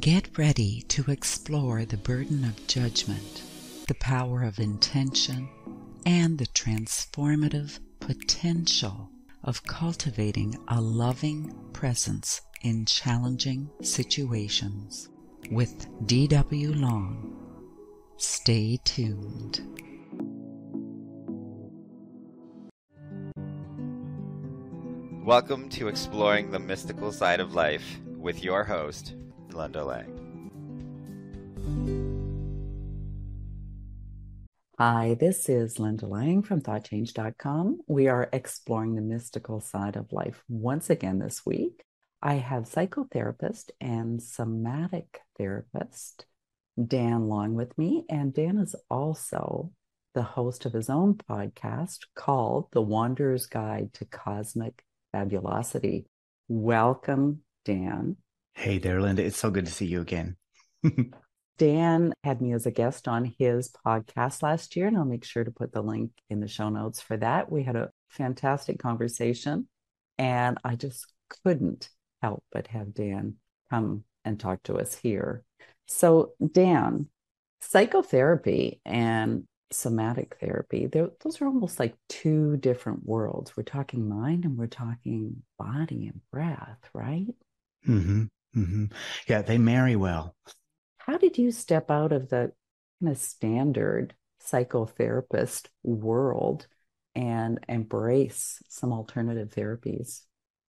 Get 0.00 0.36
ready 0.36 0.82
to 0.88 1.10
explore 1.10 1.86
the 1.86 1.96
burden 1.96 2.44
of 2.44 2.66
judgment, 2.66 3.42
the 3.88 3.94
power 3.94 4.42
of 4.42 4.58
intention, 4.58 5.48
and 6.04 6.38
the 6.38 6.44
transformative 6.48 7.78
potential 8.00 9.08
of 9.42 9.62
cultivating 9.62 10.54
a 10.68 10.82
loving 10.82 11.50
presence 11.72 12.42
in 12.60 12.84
challenging 12.84 13.70
situations. 13.80 15.08
With 15.50 15.86
D.W. 16.04 16.74
Long. 16.74 17.34
Stay 18.18 18.78
tuned. 18.84 19.62
Welcome 25.24 25.70
to 25.70 25.88
Exploring 25.88 26.50
the 26.50 26.58
Mystical 26.58 27.12
Side 27.12 27.40
of 27.40 27.54
Life 27.54 27.98
with 28.18 28.44
your 28.44 28.62
host, 28.62 29.14
Linda 29.56 29.84
Lang. 29.84 30.26
Hi, 34.78 35.16
this 35.18 35.48
is 35.48 35.80
Linda 35.80 36.06
Lang 36.06 36.42
from 36.42 36.60
ThoughtChange.com. 36.60 37.80
We 37.88 38.08
are 38.08 38.28
exploring 38.32 38.94
the 38.94 39.00
mystical 39.00 39.62
side 39.62 39.96
of 39.96 40.12
life 40.12 40.44
once 40.48 40.90
again 40.90 41.18
this 41.18 41.46
week. 41.46 41.82
I 42.20 42.34
have 42.34 42.64
psychotherapist 42.64 43.70
and 43.80 44.22
somatic 44.22 45.20
therapist 45.38 46.26
Dan 46.76 47.28
Long 47.28 47.54
with 47.54 47.76
me, 47.78 48.04
and 48.10 48.34
Dan 48.34 48.58
is 48.58 48.76
also 48.90 49.72
the 50.14 50.22
host 50.22 50.66
of 50.66 50.74
his 50.74 50.90
own 50.90 51.14
podcast 51.14 52.00
called 52.14 52.68
The 52.72 52.82
Wanderer's 52.82 53.46
Guide 53.46 53.94
to 53.94 54.04
Cosmic 54.04 54.84
Fabulosity. 55.12 56.06
Welcome, 56.48 57.40
Dan. 57.64 58.16
Hey 58.58 58.78
there, 58.78 59.02
Linda. 59.02 59.22
It's 59.22 59.36
so 59.36 59.50
good 59.50 59.66
to 59.66 59.70
see 59.70 59.84
you 59.84 60.00
again. 60.00 60.34
Dan 61.58 62.14
had 62.24 62.40
me 62.40 62.54
as 62.54 62.64
a 62.64 62.70
guest 62.70 63.06
on 63.06 63.34
his 63.38 63.70
podcast 63.86 64.42
last 64.42 64.74
year, 64.74 64.86
and 64.86 64.96
I'll 64.96 65.04
make 65.04 65.24
sure 65.24 65.44
to 65.44 65.50
put 65.50 65.72
the 65.72 65.82
link 65.82 66.10
in 66.30 66.40
the 66.40 66.48
show 66.48 66.70
notes 66.70 67.02
for 67.02 67.18
that. 67.18 67.52
We 67.52 67.64
had 67.64 67.76
a 67.76 67.90
fantastic 68.08 68.78
conversation, 68.78 69.68
and 70.16 70.56
I 70.64 70.74
just 70.74 71.06
couldn't 71.44 71.90
help 72.22 72.42
but 72.50 72.68
have 72.68 72.94
Dan 72.94 73.34
come 73.68 74.04
and 74.24 74.40
talk 74.40 74.62
to 74.64 74.78
us 74.78 74.96
here. 74.96 75.44
So, 75.86 76.32
Dan, 76.50 77.08
psychotherapy 77.60 78.80
and 78.86 79.44
somatic 79.70 80.38
therapy, 80.40 80.86
those 80.86 81.42
are 81.42 81.46
almost 81.46 81.78
like 81.78 81.94
two 82.08 82.56
different 82.56 83.04
worlds. 83.04 83.54
We're 83.54 83.64
talking 83.64 84.08
mind 84.08 84.46
and 84.46 84.56
we're 84.56 84.66
talking 84.66 85.42
body 85.58 86.06
and 86.06 86.22
breath, 86.32 86.80
right? 86.94 87.26
Mm-hmm. 87.86 88.24
Mm-hmm. 88.56 88.86
Yeah, 89.28 89.42
they 89.42 89.58
marry 89.58 89.96
well. 89.96 90.34
How 90.98 91.18
did 91.18 91.38
you 91.38 91.52
step 91.52 91.90
out 91.90 92.12
of 92.12 92.30
the 92.30 92.52
kind 93.00 93.12
of 93.12 93.18
standard 93.18 94.14
psychotherapist 94.42 95.66
world 95.82 96.66
and 97.14 97.60
embrace 97.68 98.62
some 98.68 98.92
alternative 98.92 99.50
therapies? 99.50 100.22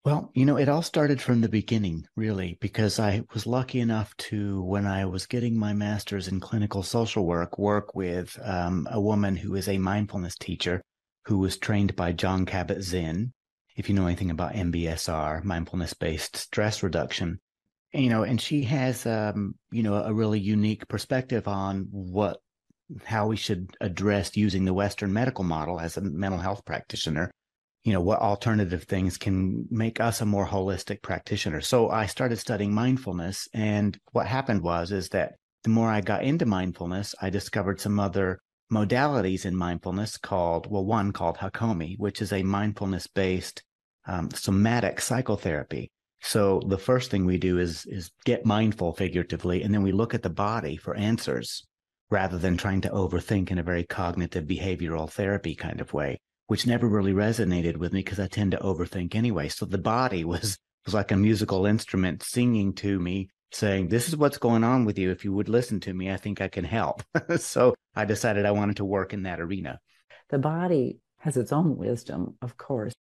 Well, 0.05 0.31
you 0.33 0.45
know, 0.45 0.57
it 0.57 0.69
all 0.69 0.83
started 0.83 1.21
from 1.21 1.41
the 1.41 1.49
beginning, 1.49 2.07
really, 2.15 2.57
because 2.61 2.97
I 2.97 3.23
was 3.33 3.45
lucky 3.45 3.81
enough 3.81 4.15
to, 4.17 4.63
when 4.63 4.85
I 4.85 5.05
was 5.05 5.25
getting 5.25 5.57
my 5.57 5.73
master's 5.73 6.29
in 6.29 6.39
clinical 6.39 6.81
social 6.81 7.25
work, 7.25 7.57
work 7.57 7.93
with 7.93 8.39
um, 8.41 8.87
a 8.89 9.01
woman 9.01 9.35
who 9.35 9.55
is 9.55 9.67
a 9.67 9.77
mindfulness 9.77 10.35
teacher 10.35 10.81
who 11.25 11.39
was 11.39 11.57
trained 11.57 11.95
by 11.97 12.13
Jon 12.13 12.45
Kabat-Zinn. 12.45 13.33
If 13.75 13.89
you 13.89 13.95
know 13.95 14.05
anything 14.05 14.31
about 14.31 14.53
MBSR, 14.53 15.43
mindfulness 15.43 15.93
based 15.93 16.37
stress 16.37 16.83
reduction, 16.83 17.41
you 17.93 18.09
know, 18.09 18.23
and 18.23 18.39
she 18.39 18.63
has, 18.63 19.05
um, 19.05 19.55
you 19.71 19.83
know, 19.83 19.95
a 19.95 20.13
really 20.13 20.39
unique 20.39 20.87
perspective 20.87 21.47
on 21.47 21.87
what, 21.91 22.37
how 23.03 23.27
we 23.27 23.35
should 23.35 23.69
address 23.81 24.35
using 24.37 24.65
the 24.65 24.73
Western 24.73 25.11
medical 25.13 25.43
model 25.43 25.79
as 25.79 25.97
a 25.97 26.01
mental 26.01 26.39
health 26.39 26.63
practitioner. 26.65 27.31
You 27.83 27.93
know 27.93 28.01
what 28.01 28.19
alternative 28.19 28.83
things 28.83 29.17
can 29.17 29.65
make 29.69 30.01
us 30.01 30.19
a 30.19 30.25
more 30.25 30.45
holistic 30.45 31.01
practitioner. 31.01 31.61
So 31.61 31.89
i 31.89 32.05
started 32.05 32.37
studying 32.37 32.73
mindfulness 32.73 33.47
and 33.53 33.97
what 34.11 34.27
happened 34.27 34.61
was 34.61 34.91
is 34.91 35.07
that 35.09 35.35
the 35.63 35.69
more 35.69 35.89
i 35.89 36.01
got 36.01 36.23
into 36.23 36.45
mindfulness 36.45 37.15
i 37.21 37.29
discovered 37.29 37.79
some 37.79 37.99
other 37.99 38.39
modalities 38.71 39.45
in 39.45 39.55
mindfulness 39.55 40.17
called 40.17 40.69
well 40.69 40.85
one 40.85 41.11
called 41.11 41.37
hakomi 41.37 41.95
which 41.97 42.21
is 42.21 42.33
a 42.33 42.43
mindfulness 42.43 43.07
based 43.07 43.63
um, 44.07 44.29
somatic 44.31 45.01
psychotherapy 45.01 45.91
so 46.21 46.61
the 46.67 46.77
first 46.77 47.11
thing 47.11 47.25
we 47.25 47.37
do 47.37 47.59
is 47.59 47.85
is 47.85 48.11
get 48.25 48.45
mindful 48.45 48.93
figuratively 48.93 49.63
and 49.63 49.73
then 49.73 49.83
we 49.83 49.91
look 49.91 50.13
at 50.13 50.23
the 50.23 50.29
body 50.29 50.75
for 50.77 50.95
answers 50.95 51.65
rather 52.09 52.37
than 52.37 52.57
trying 52.57 52.81
to 52.81 52.89
overthink 52.89 53.51
in 53.51 53.57
a 53.57 53.63
very 53.63 53.83
cognitive 53.83 54.45
behavioral 54.45 55.09
therapy 55.09 55.53
kind 55.53 55.81
of 55.81 55.93
way 55.93 56.17
which 56.47 56.65
never 56.65 56.87
really 56.87 57.13
resonated 57.13 57.77
with 57.77 57.93
me 57.93 57.99
because 57.99 58.19
I 58.19 58.27
tend 58.27 58.51
to 58.51 58.57
overthink 58.57 59.15
anyway. 59.15 59.49
So 59.49 59.65
the 59.65 59.77
body 59.77 60.23
was 60.23 60.57
was 60.85 60.93
like 60.93 61.11
a 61.11 61.17
musical 61.17 61.65
instrument 61.65 62.23
singing 62.23 62.73
to 62.75 62.99
me, 62.99 63.29
saying, 63.51 63.89
"This 63.89 64.07
is 64.07 64.17
what's 64.17 64.37
going 64.37 64.63
on 64.63 64.85
with 64.85 64.97
you. 64.97 65.11
If 65.11 65.23
you 65.23 65.33
would 65.33 65.49
listen 65.49 65.79
to 65.81 65.93
me, 65.93 66.11
I 66.11 66.17
think 66.17 66.41
I 66.41 66.47
can 66.47 66.65
help." 66.65 67.03
so 67.37 67.75
I 67.95 68.05
decided 68.05 68.45
I 68.45 68.51
wanted 68.51 68.77
to 68.77 68.85
work 68.85 69.13
in 69.13 69.23
that 69.23 69.41
arena. 69.41 69.79
The 70.29 70.39
body 70.39 70.99
has 71.19 71.37
its 71.37 71.51
own 71.51 71.77
wisdom, 71.77 72.37
of 72.41 72.57
course. 72.57 72.93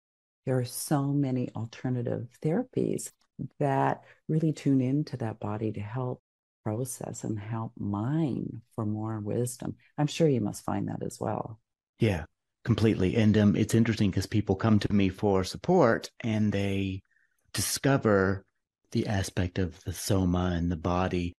There 0.47 0.57
are 0.57 0.63
so 0.63 1.03
many 1.03 1.49
alternative 1.57 2.29
therapies 2.41 3.11
that 3.59 4.03
really 4.29 4.53
tune 4.53 4.79
into 4.79 5.17
that 5.17 5.41
body 5.41 5.73
to 5.73 5.81
help 5.81 6.21
process 6.63 7.25
and 7.25 7.37
help 7.37 7.73
mine 7.77 8.61
for 8.73 8.85
more 8.85 9.19
wisdom. 9.19 9.75
I'm 9.97 10.07
sure 10.07 10.29
you 10.29 10.39
must 10.39 10.63
find 10.63 10.87
that 10.87 11.03
as 11.03 11.19
well. 11.19 11.59
Yeah, 11.99 12.23
completely. 12.63 13.17
And 13.17 13.37
um, 13.37 13.55
it's 13.57 13.75
interesting 13.75 14.09
because 14.09 14.25
people 14.25 14.55
come 14.55 14.79
to 14.79 14.93
me 14.93 15.09
for 15.09 15.43
support 15.43 16.09
and 16.21 16.53
they 16.53 17.01
discover 17.51 18.45
the 18.91 19.05
aspect 19.05 19.59
of 19.59 19.83
the 19.83 19.91
soma 19.91 20.53
and 20.55 20.71
the 20.71 20.77
body 20.77 21.33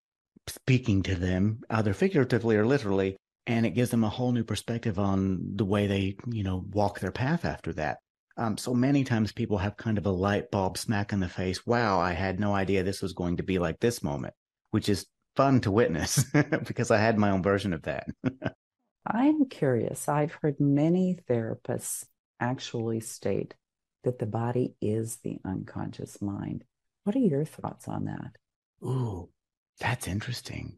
speaking 0.47 1.03
to 1.05 1.15
them, 1.15 1.63
either 1.71 1.95
figuratively 1.95 2.57
or 2.57 2.67
literally, 2.67 3.17
and 3.47 3.65
it 3.65 3.71
gives 3.71 3.89
them 3.89 4.05
a 4.05 4.11
whole 4.11 4.33
new 4.33 4.45
perspective 4.45 4.99
on 4.99 5.57
the 5.57 5.65
way 5.65 5.87
they, 5.87 6.17
you 6.27 6.43
know, 6.43 6.63
walk 6.73 7.01
their 7.01 7.11
path 7.11 7.47
after 7.47 7.73
that. 7.73 7.97
Um, 8.39 8.57
so 8.57 8.73
many 8.73 9.03
times 9.03 9.33
people 9.33 9.59
have 9.59 9.77
kind 9.77 9.99
of 9.99 10.07
a 10.07 10.11
light 10.11 10.53
bulb 10.53 10.79
smack 10.79 11.13
in 11.13 11.19
the 11.19 11.29
face. 11.29 11.67
Wow, 11.67 11.99
I 11.99 12.13
had 12.13 12.39
no 12.39 12.55
idea 12.55 12.85
this 12.85 13.03
was 13.03 13.13
going 13.13 13.39
to 13.39 13.43
be 13.43 13.59
like 13.59 13.81
this 13.81 14.01
moment, 14.01 14.33
which 14.71 14.89
is 14.89 15.07
fun 15.35 15.61
to 15.63 15.73
witness 15.73 16.25
because 16.67 16.93
I 16.93 16.99
had 16.99 17.19
my 17.19 17.31
own 17.31 17.43
version 17.43 17.73
of 17.73 17.83
that. 17.83 18.07
I'm 19.05 19.47
curious. 19.47 20.09
I've 20.09 20.39
heard 20.41 20.61
many 20.61 21.19
therapists 21.29 22.05
actually 22.39 23.01
state 23.01 23.55
that 24.05 24.21
the 24.21 24.27
body 24.27 24.75
is 24.81 25.19
the 25.25 25.39
unconscious 25.45 26.23
mind. 26.23 26.63
What 27.03 27.17
are 27.17 27.21
your 27.21 27.45
thoughts 27.45 27.89
on 27.89 28.05
that? 28.05 28.37
Ooh, 28.87 29.31
that's 29.81 30.07
interesting. 30.07 30.77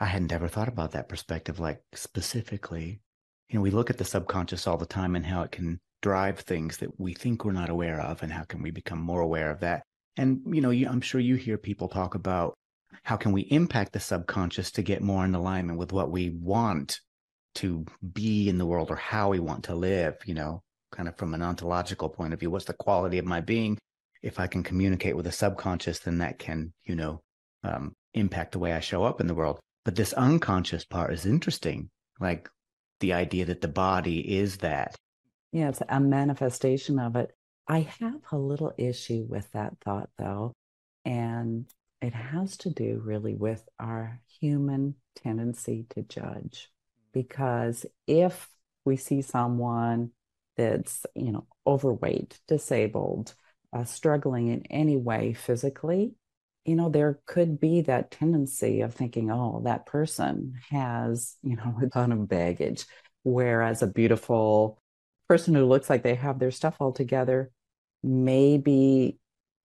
I 0.00 0.06
hadn't 0.06 0.32
ever 0.32 0.48
thought 0.48 0.68
about 0.68 0.92
that 0.92 1.10
perspective, 1.10 1.60
like 1.60 1.82
specifically. 1.94 3.00
You 3.48 3.58
know, 3.58 3.62
we 3.62 3.70
look 3.70 3.90
at 3.90 3.98
the 3.98 4.04
subconscious 4.04 4.66
all 4.66 4.78
the 4.78 4.86
time 4.86 5.14
and 5.14 5.26
how 5.26 5.42
it 5.42 5.52
can 5.52 5.78
drive 6.06 6.38
things 6.38 6.76
that 6.78 6.92
we 7.00 7.12
think 7.14 7.44
we're 7.44 7.60
not 7.62 7.68
aware 7.76 8.00
of, 8.00 8.22
and 8.22 8.32
how 8.32 8.44
can 8.44 8.62
we 8.62 8.70
become 8.70 9.00
more 9.00 9.22
aware 9.28 9.50
of 9.50 9.60
that. 9.60 9.82
And, 10.16 10.40
you 10.54 10.60
know, 10.60 10.70
you, 10.70 10.88
I'm 10.88 11.00
sure 11.00 11.20
you 11.20 11.34
hear 11.34 11.58
people 11.58 11.88
talk 11.88 12.14
about 12.14 12.54
how 13.02 13.16
can 13.16 13.32
we 13.32 13.42
impact 13.60 13.92
the 13.92 14.00
subconscious 14.00 14.70
to 14.72 14.82
get 14.82 15.02
more 15.02 15.24
in 15.24 15.34
alignment 15.34 15.80
with 15.80 15.92
what 15.92 16.12
we 16.12 16.30
want 16.30 17.00
to 17.56 17.84
be 18.12 18.48
in 18.48 18.58
the 18.58 18.66
world 18.66 18.88
or 18.90 18.96
how 18.96 19.30
we 19.30 19.40
want 19.40 19.64
to 19.64 19.74
live, 19.74 20.14
you 20.24 20.34
know, 20.34 20.60
kind 20.92 21.08
of 21.08 21.16
from 21.16 21.34
an 21.34 21.42
ontological 21.42 22.08
point 22.08 22.32
of 22.32 22.38
view. 22.38 22.50
What's 22.50 22.66
the 22.66 22.84
quality 22.86 23.18
of 23.18 23.24
my 23.24 23.40
being? 23.40 23.76
If 24.22 24.38
I 24.38 24.46
can 24.46 24.62
communicate 24.62 25.16
with 25.16 25.24
the 25.24 25.32
subconscious, 25.32 25.98
then 25.98 26.18
that 26.18 26.38
can, 26.38 26.72
you 26.84 26.94
know, 26.94 27.20
um, 27.64 27.94
impact 28.14 28.52
the 28.52 28.60
way 28.60 28.72
I 28.72 28.80
show 28.80 29.02
up 29.02 29.20
in 29.20 29.26
the 29.26 29.34
world. 29.34 29.58
But 29.84 29.96
this 29.96 30.12
unconscious 30.12 30.84
part 30.84 31.12
is 31.12 31.26
interesting, 31.26 31.90
like 32.20 32.48
the 33.00 33.12
idea 33.12 33.44
that 33.46 33.60
the 33.60 33.76
body 33.88 34.20
is 34.38 34.58
that. 34.58 34.94
Yeah, 35.56 35.70
it's 35.70 35.80
a 35.88 36.00
manifestation 36.00 36.98
of 36.98 37.16
it. 37.16 37.34
I 37.66 37.88
have 38.00 38.20
a 38.30 38.36
little 38.36 38.74
issue 38.76 39.24
with 39.26 39.50
that 39.52 39.72
thought, 39.82 40.10
though. 40.18 40.52
And 41.06 41.64
it 42.02 42.12
has 42.12 42.58
to 42.58 42.70
do 42.70 43.00
really 43.02 43.34
with 43.34 43.66
our 43.80 44.20
human 44.38 44.96
tendency 45.14 45.86
to 45.94 46.02
judge 46.02 46.70
because 47.14 47.86
if 48.06 48.50
we 48.84 48.98
see 48.98 49.22
someone 49.22 50.10
that's 50.58 51.06
you 51.14 51.32
know 51.32 51.46
overweight 51.66 52.38
disabled 52.46 53.34
uh, 53.72 53.84
struggling 53.84 54.48
in 54.48 54.62
any 54.66 54.98
way 54.98 55.32
physically 55.32 56.12
you 56.66 56.76
know 56.76 56.90
there 56.90 57.18
could 57.24 57.58
be 57.58 57.80
that 57.80 58.10
tendency 58.10 58.82
of 58.82 58.94
thinking 58.94 59.30
oh 59.30 59.62
that 59.64 59.86
person 59.86 60.54
has 60.70 61.36
you 61.42 61.56
know 61.56 61.74
a 61.82 61.86
ton 61.86 62.12
of 62.12 62.28
baggage 62.28 62.84
whereas 63.22 63.82
a 63.82 63.86
beautiful 63.86 64.78
person 65.28 65.54
who 65.54 65.66
looks 65.66 65.90
like 65.90 66.02
they 66.02 66.14
have 66.14 66.38
their 66.38 66.50
stuff 66.50 66.76
all 66.80 66.92
together 66.92 67.50
maybe 68.02 69.18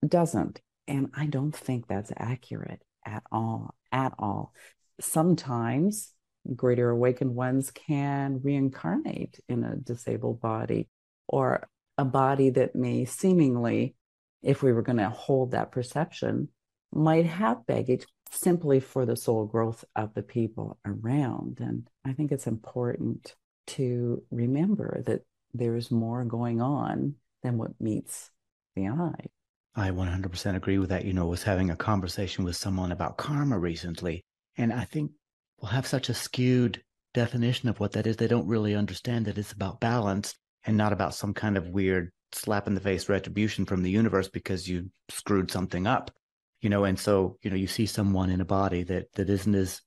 doesn't 0.08 0.62
and 0.88 1.10
i 1.16 1.25
don't 1.25 1.56
think 1.56 1.88
that's 1.88 2.12
accurate 2.18 2.81
at 3.06 3.24
all, 3.31 3.75
at 3.92 4.13
all. 4.19 4.54
Sometimes 5.00 6.13
greater 6.56 6.90
awakened 6.90 7.36
ones 7.36 7.72
can 7.72 8.42
reincarnate 8.44 9.40
in 9.48 9.63
a 9.63 9.75
disabled 9.75 10.42
body 10.42 10.90
or 11.28 11.68
a 11.98 12.06
body 12.06 12.50
that 12.50 12.75
may 12.75 13.06
seemingly, 13.06 13.96
if 14.42 14.63
we 14.63 14.74
were 14.74 14.81
going 14.81 14.98
to 14.98 15.10
hold 15.10 15.52
that 15.52 15.72
perception, 15.72 16.50
might 16.92 17.25
have 17.25 17.66
baggage 17.68 18.06
simply 18.31 18.80
for 18.80 19.06
the 19.06 19.16
soul 19.16 19.46
growth 19.46 19.86
of 19.96 20.13
the 20.13 20.24
people 20.24 20.80
around. 20.86 21.60
And 21.60 21.88
I 22.06 22.13
think 22.13 22.31
it's 22.31 22.48
important 22.48 23.36
to 23.68 24.24
remember 24.31 25.04
that 25.06 25.22
there's 25.53 25.92
more 25.92 26.24
going 26.24 26.62
on 26.62 27.15
than 27.44 27.57
what 27.57 27.80
meets 27.80 28.30
the 28.75 28.88
eye. 28.88 29.25
I 29.75 29.89
100% 29.89 30.56
agree 30.56 30.77
with 30.77 30.89
that. 30.89 31.06
You 31.06 31.13
know, 31.13 31.27
was 31.27 31.44
having 31.44 31.69
a 31.69 31.75
conversation 31.75 32.44
with 32.44 32.56
someone 32.56 32.92
about 32.92 33.18
karma 33.18 33.57
recently, 33.57 34.24
and 34.57 34.74
I 34.74 34.83
think 34.83 35.12
we'll 35.62 35.71
have 35.71 35.88
such 35.88 36.09
a 36.09 36.13
skewed 36.13 36.83
definition 37.13 37.69
of 37.69 37.80
what 37.80 37.94
that 37.94 38.07
is. 38.07 38.18
They 38.18 38.27
don't 38.27 38.48
really 38.48 38.75
understand 38.75 39.25
that 39.25 39.38
it's 39.38 39.53
about 39.53 39.80
balance 39.80 40.36
and 40.65 40.77
not 40.77 40.94
about 40.94 41.15
some 41.15 41.33
kind 41.33 41.57
of 41.57 41.69
weird 41.69 42.12
slap 42.33 42.68
in 42.68 42.75
the 42.75 42.81
face 42.81 43.09
retribution 43.09 43.65
from 43.65 43.81
the 43.81 43.92
universe 43.92 44.30
because 44.30 44.68
you 44.68 44.89
screwed 45.09 45.51
something 45.51 45.88
up. 45.88 46.12
You 46.62 46.69
know, 46.69 46.83
and 46.83 47.00
so, 47.00 47.38
you 47.42 47.50
know, 47.50 47.56
you 47.56 47.68
see 47.68 47.86
someone 47.86 48.30
in 48.30 48.42
a 48.42 48.45
body 48.45 48.83
that 48.83 49.12
that 49.13 49.30
isn't 49.30 49.56
as 49.56 49.81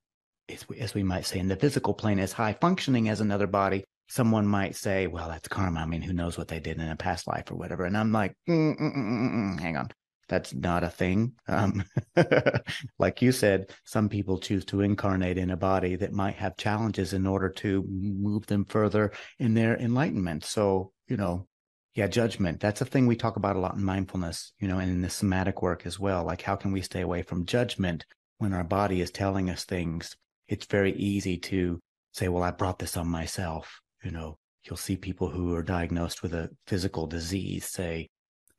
as 0.48 0.68
we, 0.68 0.78
as 0.78 0.94
we 0.94 1.02
might 1.02 1.26
say 1.26 1.38
in 1.38 1.48
the 1.48 1.56
physical 1.56 1.94
plane 1.94 2.18
as 2.18 2.32
high 2.32 2.54
functioning 2.54 3.08
as 3.08 3.20
another 3.20 3.46
body 3.46 3.84
someone 4.08 4.46
might 4.46 4.76
say, 4.76 5.06
well, 5.06 5.28
that's 5.28 5.48
karma. 5.48 5.80
I 5.80 5.86
mean, 5.86 6.02
who 6.02 6.12
knows 6.12 6.36
what 6.36 6.48
they 6.48 6.60
did 6.60 6.78
in 6.78 6.88
a 6.88 6.96
past 6.96 7.26
life 7.26 7.50
or 7.50 7.56
whatever. 7.56 7.84
And 7.84 7.96
I'm 7.96 8.12
like, 8.12 8.36
mm, 8.48 8.78
mm, 8.78 8.96
mm, 8.96 9.60
hang 9.60 9.76
on. 9.76 9.90
That's 10.28 10.54
not 10.54 10.84
a 10.84 10.88
thing. 10.88 11.32
Um, 11.48 11.84
like 12.98 13.20
you 13.20 13.30
said, 13.30 13.70
some 13.84 14.08
people 14.08 14.38
choose 14.38 14.64
to 14.66 14.80
incarnate 14.80 15.38
in 15.38 15.50
a 15.50 15.56
body 15.56 15.96
that 15.96 16.12
might 16.12 16.36
have 16.36 16.56
challenges 16.56 17.12
in 17.12 17.26
order 17.26 17.50
to 17.50 17.84
move 17.88 18.46
them 18.46 18.64
further 18.64 19.12
in 19.38 19.54
their 19.54 19.76
enlightenment. 19.76 20.44
So, 20.44 20.92
you 21.08 21.16
know, 21.16 21.46
yeah, 21.94 22.06
judgment. 22.06 22.60
That's 22.60 22.80
a 22.80 22.86
thing 22.86 23.06
we 23.06 23.16
talk 23.16 23.36
about 23.36 23.56
a 23.56 23.60
lot 23.60 23.76
in 23.76 23.84
mindfulness, 23.84 24.52
you 24.58 24.66
know, 24.66 24.78
and 24.78 24.90
in 24.90 25.02
the 25.02 25.10
somatic 25.10 25.62
work 25.62 25.86
as 25.86 26.00
well. 26.00 26.24
Like, 26.24 26.42
how 26.42 26.56
can 26.56 26.72
we 26.72 26.80
stay 26.80 27.02
away 27.02 27.22
from 27.22 27.46
judgment 27.46 28.04
when 28.38 28.52
our 28.52 28.64
body 28.64 29.00
is 29.00 29.10
telling 29.10 29.50
us 29.50 29.64
things? 29.64 30.16
It's 30.48 30.66
very 30.66 30.92
easy 30.94 31.36
to 31.38 31.80
say, 32.12 32.28
well, 32.28 32.42
I 32.42 32.50
brought 32.50 32.78
this 32.78 32.96
on 32.96 33.08
myself 33.08 33.80
you 34.04 34.10
know, 34.10 34.38
you'll 34.64 34.76
see 34.76 34.96
people 34.96 35.28
who 35.28 35.54
are 35.54 35.62
diagnosed 35.62 36.22
with 36.22 36.34
a 36.34 36.50
physical 36.66 37.06
disease 37.06 37.66
say, 37.66 38.08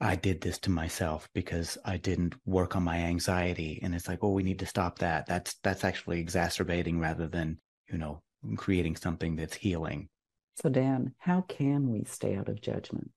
I 0.01 0.15
did 0.15 0.42
this 0.42 0.59
to 0.59 0.69
myself 0.69 1.30
because 1.33 1.77
I 1.86 1.97
didn't 1.97 2.36
work 2.45 2.75
on 2.75 2.83
my 2.83 2.97
anxiety. 2.97 3.80
And 3.81 3.95
it's 3.95 4.07
like, 4.07 4.19
oh, 4.21 4.31
we 4.31 4.44
need 4.44 4.59
to 4.59 4.65
stop 4.65 5.00
that. 5.00 5.25
That's 5.25 5.56
that's 5.63 5.86
actually 5.86 6.19
exacerbating 6.19 7.00
rather 7.00 7.27
than, 7.27 7.59
you 7.89 7.97
know, 7.97 8.21
creating 8.57 8.97
something 8.97 9.36
that's 9.36 9.56
healing. 9.56 10.09
So 10.57 10.69
Dan, 10.69 11.13
how 11.18 11.42
can 11.42 11.89
we 11.89 12.03
stay 12.03 12.36
out 12.36 12.50
of 12.50 12.62
judgment? 12.62 13.12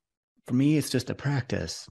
For 0.47 0.55
me, 0.55 0.77
it's 0.77 0.91
just 0.91 1.11
a 1.11 1.15
practice 1.15 1.89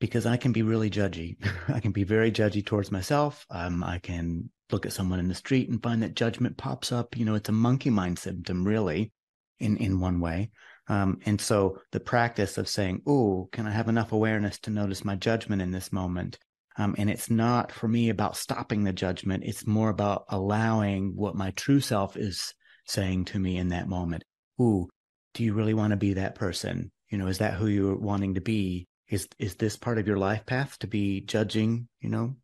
because 0.00 0.24
I 0.24 0.36
can 0.36 0.52
be 0.52 0.62
really 0.62 0.88
judgy. 0.88 1.36
I 1.68 1.80
can 1.80 1.92
be 1.92 2.04
very 2.04 2.30
judgy 2.30 2.64
towards 2.64 2.92
myself. 2.92 3.44
Um, 3.50 3.82
I 3.82 3.98
can 3.98 4.50
look 4.70 4.86
at 4.86 4.92
someone 4.92 5.18
in 5.18 5.28
the 5.28 5.34
street 5.34 5.68
and 5.68 5.82
find 5.82 6.02
that 6.02 6.14
judgment 6.14 6.56
pops 6.56 6.92
up. 6.92 7.16
You 7.16 7.24
know, 7.24 7.34
it's 7.34 7.48
a 7.48 7.52
monkey 7.52 7.90
mind 7.90 8.18
symptom, 8.18 8.64
really 8.64 9.12
in 9.60 9.76
in 9.76 10.00
one 10.00 10.20
way. 10.20 10.50
Um, 10.88 11.18
and 11.26 11.40
so 11.40 11.80
the 11.92 12.00
practice 12.00 12.58
of 12.58 12.68
saying, 12.68 13.02
"Oh, 13.06 13.48
can 13.52 13.66
I 13.66 13.70
have 13.70 13.88
enough 13.88 14.12
awareness 14.12 14.58
to 14.60 14.70
notice 14.70 15.04
my 15.04 15.16
judgment 15.16 15.62
in 15.62 15.70
this 15.70 15.92
moment?" 15.92 16.38
Um, 16.76 16.94
and 16.96 17.10
it's 17.10 17.28
not 17.28 17.72
for 17.72 17.88
me 17.88 18.08
about 18.08 18.36
stopping 18.36 18.84
the 18.84 18.92
judgment. 18.92 19.42
It's 19.44 19.66
more 19.66 19.90
about 19.90 20.24
allowing 20.28 21.16
what 21.16 21.34
my 21.34 21.50
true 21.52 21.80
self 21.80 22.16
is 22.16 22.54
saying 22.86 23.26
to 23.26 23.38
me 23.38 23.56
in 23.56 23.68
that 23.68 23.88
moment. 23.88 24.24
Ooh, 24.60 24.88
do 25.34 25.42
you 25.42 25.54
really 25.54 25.74
want 25.74 25.90
to 25.90 25.96
be 25.96 26.14
that 26.14 26.36
person? 26.36 26.90
You 27.10 27.18
know, 27.18 27.26
is 27.26 27.38
that 27.38 27.54
who 27.54 27.66
you're 27.66 27.96
wanting 27.96 28.34
to 28.34 28.40
be? 28.40 28.86
Is 29.08 29.28
is 29.38 29.56
this 29.56 29.76
part 29.76 29.98
of 29.98 30.06
your 30.06 30.18
life 30.18 30.46
path 30.46 30.78
to 30.80 30.86
be 30.86 31.20
judging? 31.20 31.88
You 32.00 32.10
know, 32.10 32.36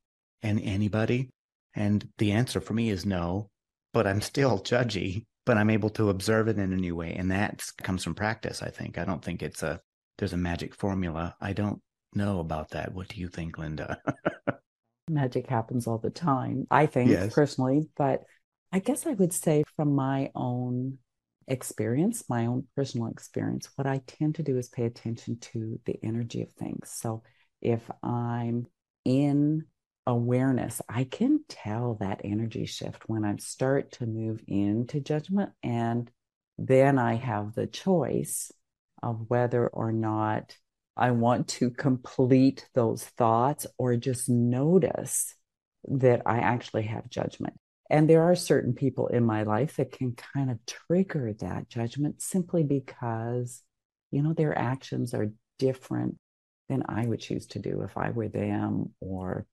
and 0.42 0.60
anybody? 0.60 1.30
And 1.74 2.08
the 2.18 2.32
answer 2.32 2.60
for 2.60 2.74
me 2.74 2.90
is 2.90 3.06
no. 3.06 3.50
But 3.92 4.06
I'm 4.06 4.20
still 4.20 4.58
judgy 4.62 5.24
but 5.46 5.56
I'm 5.56 5.70
able 5.70 5.90
to 5.90 6.10
observe 6.10 6.48
it 6.48 6.58
in 6.58 6.72
a 6.72 6.76
new 6.76 6.96
way. 6.96 7.14
And 7.14 7.30
that 7.30 7.64
comes 7.82 8.02
from 8.02 8.14
practice, 8.14 8.62
I 8.62 8.70
think. 8.70 8.98
I 8.98 9.04
don't 9.04 9.22
think 9.22 9.42
it's 9.42 9.62
a, 9.62 9.80
there's 10.18 10.32
a 10.32 10.38
magic 10.38 10.74
formula. 10.74 11.36
I 11.40 11.52
don't 11.52 11.80
know 12.14 12.40
about 12.40 12.70
that. 12.70 12.94
What 12.94 13.08
do 13.08 13.20
you 13.20 13.28
think, 13.28 13.58
Linda? 13.58 13.98
magic 15.10 15.48
happens 15.48 15.86
all 15.86 15.98
the 15.98 16.10
time, 16.10 16.66
I 16.70 16.86
think 16.86 17.10
yes. 17.10 17.34
personally. 17.34 17.88
But 17.96 18.22
I 18.72 18.78
guess 18.78 19.06
I 19.06 19.12
would 19.12 19.32
say 19.32 19.64
from 19.76 19.94
my 19.94 20.30
own 20.34 20.98
experience, 21.46 22.24
my 22.28 22.46
own 22.46 22.64
personal 22.74 23.08
experience, 23.08 23.68
what 23.76 23.86
I 23.86 24.00
tend 24.06 24.36
to 24.36 24.42
do 24.42 24.56
is 24.56 24.68
pay 24.68 24.84
attention 24.84 25.38
to 25.52 25.78
the 25.84 25.98
energy 26.02 26.42
of 26.42 26.52
things. 26.52 26.90
So 26.90 27.22
if 27.60 27.82
I'm 28.02 28.66
in 29.04 29.66
awareness, 30.06 30.82
I 30.88 31.04
can 31.04 31.40
tell 31.48 31.94
that 32.00 32.20
energy 32.24 32.66
shift 32.66 33.04
when 33.06 33.24
I 33.24 33.36
start 33.36 33.92
to 33.92 34.06
move 34.06 34.42
into 34.46 35.00
judgment. 35.00 35.52
And 35.62 36.10
then 36.58 36.98
I 36.98 37.14
have 37.14 37.54
the 37.54 37.66
choice 37.66 38.52
of 39.02 39.24
whether 39.28 39.66
or 39.66 39.92
not 39.92 40.56
I 40.96 41.10
want 41.10 41.48
to 41.48 41.70
complete 41.70 42.68
those 42.74 43.04
thoughts 43.04 43.66
or 43.78 43.96
just 43.96 44.28
notice 44.28 45.34
that 45.88 46.22
I 46.26 46.38
actually 46.38 46.84
have 46.84 47.10
judgment. 47.10 47.54
And 47.90 48.08
there 48.08 48.22
are 48.22 48.36
certain 48.36 48.72
people 48.72 49.08
in 49.08 49.24
my 49.24 49.42
life 49.42 49.76
that 49.76 49.92
can 49.92 50.14
kind 50.34 50.50
of 50.50 50.58
trigger 50.66 51.34
that 51.40 51.68
judgment 51.68 52.22
simply 52.22 52.62
because, 52.62 53.62
you 54.10 54.22
know, 54.22 54.32
their 54.32 54.56
actions 54.56 55.12
are 55.12 55.32
different 55.58 56.16
than 56.68 56.84
I 56.88 57.06
would 57.06 57.20
choose 57.20 57.46
to 57.48 57.58
do 57.58 57.82
if 57.82 57.96
I 57.96 58.10
were 58.10 58.28
them 58.28 58.94
or 59.00 59.46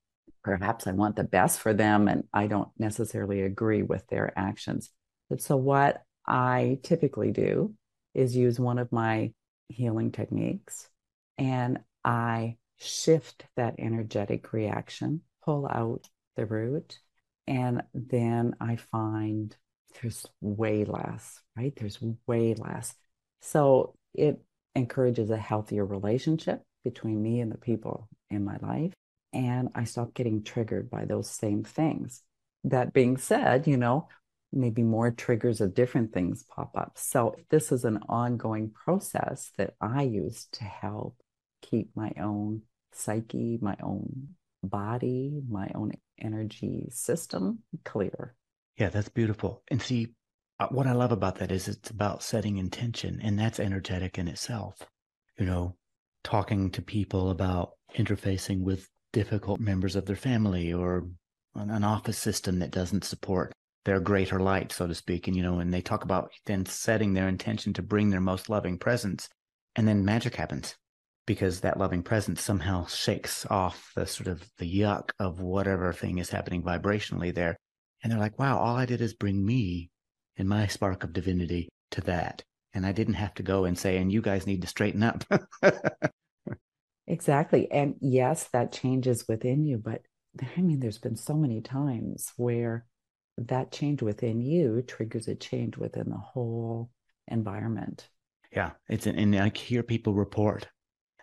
perhaps 0.43 0.87
I 0.87 0.91
want 0.91 1.15
the 1.15 1.23
best 1.23 1.59
for 1.59 1.73
them 1.73 2.07
and 2.07 2.23
I 2.33 2.47
don't 2.47 2.69
necessarily 2.77 3.41
agree 3.41 3.83
with 3.83 4.07
their 4.07 4.33
actions. 4.37 4.89
But 5.29 5.41
so, 5.41 5.55
what 5.55 6.03
I 6.25 6.79
typically 6.83 7.31
do 7.31 7.73
is 8.13 8.35
use 8.35 8.59
one 8.59 8.77
of 8.77 8.91
my 8.91 9.33
healing 9.69 10.11
techniques 10.11 10.89
and 11.37 11.79
I 12.03 12.57
shift 12.77 13.45
that 13.55 13.75
energetic 13.77 14.53
reaction, 14.53 15.21
pull 15.43 15.67
out 15.67 16.09
the 16.35 16.45
root, 16.45 16.99
and 17.47 17.83
then 17.93 18.55
I 18.59 18.75
find 18.75 19.55
there's 20.01 20.25
way 20.41 20.85
less, 20.85 21.41
right? 21.55 21.73
There's 21.75 21.99
way 22.27 22.55
less. 22.55 22.93
So, 23.41 23.95
it 24.13 24.41
encourages 24.75 25.29
a 25.29 25.37
healthier 25.37 25.85
relationship 25.85 26.63
between 26.83 27.21
me 27.21 27.39
and 27.41 27.51
the 27.51 27.57
people 27.57 28.09
in 28.29 28.43
my 28.43 28.57
life 28.61 28.93
and 29.33 29.69
I 29.75 29.85
stopped 29.85 30.15
getting 30.15 30.43
triggered 30.43 30.89
by 30.89 31.05
those 31.05 31.29
same 31.29 31.63
things. 31.63 32.23
That 32.63 32.93
being 32.93 33.17
said, 33.17 33.67
you 33.67 33.77
know, 33.77 34.07
maybe 34.53 34.83
more 34.83 35.11
triggers 35.11 35.61
of 35.61 35.73
different 35.73 36.13
things 36.13 36.43
pop 36.43 36.75
up. 36.75 36.93
So 36.95 37.35
this 37.49 37.71
is 37.71 37.85
an 37.85 37.99
ongoing 38.09 38.71
process 38.71 39.51
that 39.57 39.73
I 39.79 40.03
use 40.03 40.47
to 40.53 40.63
help 40.63 41.15
keep 41.61 41.89
my 41.95 42.11
own 42.19 42.63
psyche, 42.91 43.57
my 43.61 43.77
own 43.81 44.29
body, 44.63 45.41
my 45.49 45.71
own 45.73 45.93
energy 46.19 46.87
system 46.91 47.59
clear. 47.83 48.35
Yeah, 48.77 48.89
that's 48.89 49.09
beautiful. 49.09 49.63
And 49.69 49.81
see, 49.81 50.09
uh, 50.59 50.67
what 50.69 50.87
I 50.87 50.91
love 50.91 51.11
about 51.11 51.37
that 51.37 51.51
is 51.51 51.67
it's 51.67 51.89
about 51.89 52.23
setting 52.23 52.57
intention, 52.57 53.19
and 53.23 53.39
that's 53.39 53.59
energetic 53.59 54.17
in 54.17 54.27
itself. 54.27 54.77
You 55.37 55.45
know, 55.45 55.75
talking 56.23 56.69
to 56.71 56.81
people 56.81 57.31
about 57.31 57.71
interfacing 57.95 58.61
with 58.61 58.87
difficult 59.13 59.59
members 59.59 59.95
of 59.95 60.05
their 60.05 60.15
family 60.15 60.73
or 60.73 61.07
an 61.55 61.83
office 61.83 62.17
system 62.17 62.59
that 62.59 62.71
doesn't 62.71 63.03
support 63.03 63.51
their 63.83 63.99
greater 63.99 64.39
light, 64.39 64.71
so 64.71 64.87
to 64.87 64.95
speak. 64.95 65.27
And, 65.27 65.35
you 65.35 65.43
know, 65.43 65.59
and 65.59 65.73
they 65.73 65.81
talk 65.81 66.03
about 66.03 66.31
then 66.45 66.65
setting 66.65 67.13
their 67.13 67.27
intention 67.27 67.73
to 67.73 67.81
bring 67.81 68.09
their 68.09 68.21
most 68.21 68.49
loving 68.49 68.77
presence. 68.77 69.27
And 69.75 69.87
then 69.87 70.05
magic 70.05 70.35
happens 70.35 70.75
because 71.25 71.61
that 71.61 71.77
loving 71.77 72.03
presence 72.03 72.41
somehow 72.41 72.85
shakes 72.85 73.45
off 73.49 73.91
the 73.95 74.05
sort 74.05 74.27
of 74.27 74.43
the 74.57 74.79
yuck 74.79 75.09
of 75.19 75.39
whatever 75.39 75.93
thing 75.93 76.17
is 76.17 76.29
happening 76.29 76.63
vibrationally 76.63 77.33
there. 77.33 77.57
And 78.03 78.11
they're 78.11 78.19
like, 78.19 78.39
wow, 78.39 78.57
all 78.57 78.75
I 78.75 78.85
did 78.85 79.01
is 79.01 79.13
bring 79.13 79.45
me 79.45 79.89
and 80.37 80.49
my 80.49 80.67
spark 80.67 81.03
of 81.03 81.13
divinity 81.13 81.69
to 81.91 82.01
that. 82.01 82.43
And 82.73 82.85
I 82.85 82.91
didn't 82.91 83.15
have 83.15 83.33
to 83.35 83.43
go 83.43 83.65
and 83.65 83.77
say, 83.77 83.97
and 83.97 84.11
you 84.11 84.21
guys 84.21 84.47
need 84.47 84.61
to 84.61 84.67
straighten 84.67 85.03
up. 85.03 85.23
Exactly. 87.11 87.69
And 87.69 87.95
yes, 87.99 88.47
that 88.53 88.71
changes 88.71 89.27
within 89.27 89.65
you. 89.65 89.77
But 89.77 90.01
I 90.57 90.61
mean, 90.61 90.79
there's 90.79 90.97
been 90.97 91.17
so 91.17 91.35
many 91.35 91.59
times 91.59 92.31
where 92.37 92.85
that 93.37 93.73
change 93.73 94.01
within 94.01 94.39
you 94.39 94.81
triggers 94.81 95.27
a 95.27 95.35
change 95.35 95.75
within 95.75 96.09
the 96.09 96.17
whole 96.17 96.89
environment. 97.27 98.07
Yeah. 98.53 98.71
It's 98.87 99.07
an, 99.07 99.19
and 99.19 99.37
I 99.37 99.51
hear 99.53 99.83
people 99.83 100.13
report 100.13 100.69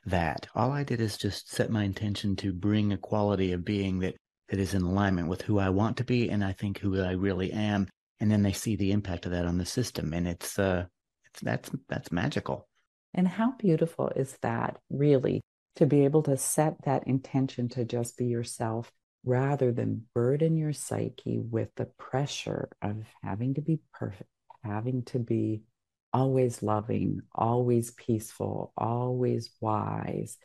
that 0.04 0.46
all 0.54 0.72
I 0.72 0.84
did 0.84 1.00
is 1.00 1.16
just 1.16 1.50
set 1.50 1.70
my 1.70 1.84
intention 1.84 2.36
to 2.36 2.52
bring 2.52 2.92
a 2.92 2.98
quality 2.98 3.52
of 3.52 3.64
being 3.64 4.00
that 4.00 4.14
that 4.50 4.60
is 4.60 4.74
in 4.74 4.82
alignment 4.82 5.28
with 5.28 5.40
who 5.40 5.58
I 5.58 5.70
want 5.70 5.96
to 5.98 6.04
be 6.04 6.28
and 6.28 6.44
I 6.44 6.52
think 6.52 6.78
who 6.78 7.00
I 7.00 7.12
really 7.12 7.50
am. 7.50 7.88
And 8.20 8.30
then 8.30 8.42
they 8.42 8.52
see 8.52 8.76
the 8.76 8.92
impact 8.92 9.24
of 9.24 9.32
that 9.32 9.46
on 9.46 9.56
the 9.56 9.64
system. 9.64 10.12
And 10.12 10.28
it's 10.28 10.58
uh 10.58 10.84
it's 11.24 11.40
that's 11.40 11.70
that's 11.88 12.12
magical. 12.12 12.68
And 13.14 13.26
how 13.26 13.52
beautiful 13.52 14.10
is 14.14 14.36
that 14.42 14.76
really 14.90 15.40
to 15.78 15.86
be 15.86 16.04
able 16.04 16.22
to 16.24 16.36
set 16.36 16.82
that 16.82 17.06
intention 17.06 17.68
to 17.68 17.84
just 17.84 18.18
be 18.18 18.26
yourself 18.26 18.92
rather 19.24 19.70
than 19.72 20.04
burden 20.12 20.56
your 20.56 20.72
psyche 20.72 21.38
with 21.38 21.68
the 21.76 21.84
pressure 21.84 22.68
of 22.82 23.04
having 23.22 23.54
to 23.54 23.60
be 23.60 23.78
perfect, 23.92 24.28
having 24.64 25.04
to 25.04 25.20
be 25.20 25.62
always 26.12 26.62
loving, 26.64 27.20
always 27.32 27.92
peaceful, 27.92 28.72
always 28.76 29.50
wise, 29.60 30.36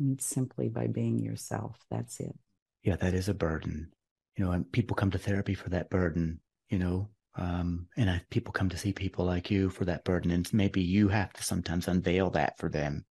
I 0.00 0.04
mean, 0.04 0.18
simply 0.18 0.68
by 0.68 0.86
being 0.86 1.18
yourself. 1.18 1.78
That's 1.90 2.18
it. 2.20 2.34
Yeah, 2.82 2.96
that 2.96 3.12
is 3.12 3.28
a 3.28 3.34
burden. 3.34 3.90
You 4.36 4.44
know, 4.46 4.52
and 4.52 4.70
people 4.72 4.94
come 4.94 5.10
to 5.10 5.18
therapy 5.18 5.54
for 5.54 5.68
that 5.70 5.90
burden, 5.90 6.40
you 6.70 6.78
know, 6.78 7.10
um, 7.34 7.88
and 7.96 8.08
I, 8.08 8.22
people 8.30 8.52
come 8.52 8.68
to 8.70 8.78
see 8.78 8.92
people 8.92 9.24
like 9.24 9.50
you 9.50 9.68
for 9.68 9.84
that 9.84 10.04
burden. 10.04 10.30
And 10.30 10.50
maybe 10.54 10.80
you 10.80 11.08
have 11.08 11.32
to 11.34 11.42
sometimes 11.42 11.88
unveil 11.88 12.30
that 12.30 12.56
for 12.58 12.70
them. 12.70 13.04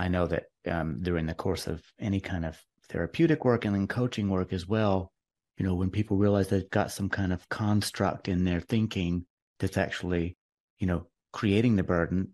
I 0.00 0.08
know 0.08 0.26
that 0.28 0.44
um, 0.66 1.00
during 1.02 1.26
the 1.26 1.34
course 1.34 1.66
of 1.66 1.82
any 1.98 2.20
kind 2.20 2.46
of 2.46 2.58
therapeutic 2.88 3.44
work 3.44 3.66
and 3.66 3.74
then 3.74 3.86
coaching 3.86 4.30
work 4.30 4.50
as 4.50 4.66
well, 4.66 5.12
you 5.58 5.66
know, 5.66 5.74
when 5.74 5.90
people 5.90 6.16
realize 6.16 6.48
they've 6.48 6.70
got 6.70 6.90
some 6.90 7.10
kind 7.10 7.34
of 7.34 7.46
construct 7.50 8.26
in 8.26 8.44
their 8.44 8.60
thinking 8.60 9.26
that's 9.58 9.76
actually, 9.76 10.38
you 10.78 10.86
know, 10.86 11.06
creating 11.34 11.76
the 11.76 11.82
burden 11.82 12.28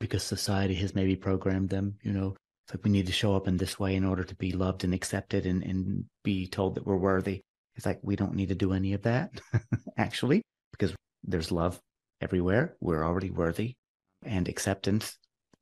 because 0.00 0.22
society 0.22 0.74
has 0.76 0.94
maybe 0.94 1.14
programmed 1.14 1.68
them, 1.68 1.96
you 2.02 2.10
know, 2.10 2.34
it's 2.64 2.74
like 2.74 2.84
we 2.84 2.90
need 2.90 3.06
to 3.06 3.12
show 3.12 3.36
up 3.36 3.46
in 3.46 3.58
this 3.58 3.78
way 3.78 3.96
in 3.96 4.06
order 4.06 4.24
to 4.24 4.34
be 4.36 4.52
loved 4.52 4.82
and 4.82 4.94
accepted 4.94 5.44
and, 5.44 5.62
and 5.62 6.06
be 6.24 6.46
told 6.46 6.76
that 6.76 6.86
we're 6.86 6.96
worthy. 6.96 7.42
It's 7.76 7.84
like 7.84 8.00
we 8.02 8.16
don't 8.16 8.34
need 8.34 8.48
to 8.48 8.54
do 8.54 8.72
any 8.72 8.94
of 8.94 9.02
that, 9.02 9.30
actually, 9.98 10.40
because 10.72 10.94
there's 11.22 11.52
love 11.52 11.78
everywhere. 12.22 12.76
We're 12.80 13.04
already 13.04 13.30
worthy 13.30 13.74
and 14.22 14.48
acceptance. 14.48 15.18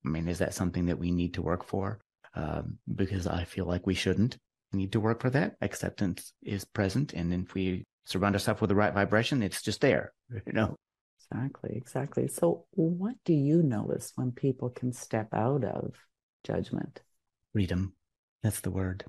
I 0.09 0.11
mean, 0.11 0.27
is 0.27 0.39
that 0.39 0.55
something 0.55 0.87
that 0.87 0.99
we 0.99 1.11
need 1.11 1.35
to 1.35 1.43
work 1.43 1.65
for? 1.65 2.01
Um, 2.35 2.79
because 2.95 3.27
I 3.27 3.45
feel 3.45 3.67
like 3.67 3.87
we 3.87 3.95
shouldn't 3.95 4.39
need 4.73 4.93
to 4.93 5.01
work 5.01 5.21
for 5.21 5.29
that. 5.31 5.57
Acceptance 5.61 6.33
is 6.43 6.65
present. 6.65 7.13
And 7.13 7.33
if 7.35 7.53
we 7.53 7.85
surround 8.07 8.35
ourselves 8.35 8.61
with 8.61 8.69
the 8.69 8.75
right 8.75 8.95
vibration, 8.95 9.43
it's 9.43 9.61
just 9.61 9.83
there, 9.83 10.13
you 10.31 10.53
know? 10.53 10.77
Exactly, 11.31 11.77
exactly. 11.77 12.27
So, 12.29 12.65
what 12.71 13.17
do 13.27 13.35
you 13.35 13.63
notice 13.63 14.13
when 14.17 14.33
people 14.33 14.71
can 14.71 14.93
step 14.93 15.29
out 15.35 15.63
of 15.63 15.95
judgment? 16.43 17.03
Freedom. 17.53 17.93
That's 18.43 18.61
the 18.61 18.71
word. 18.71 19.05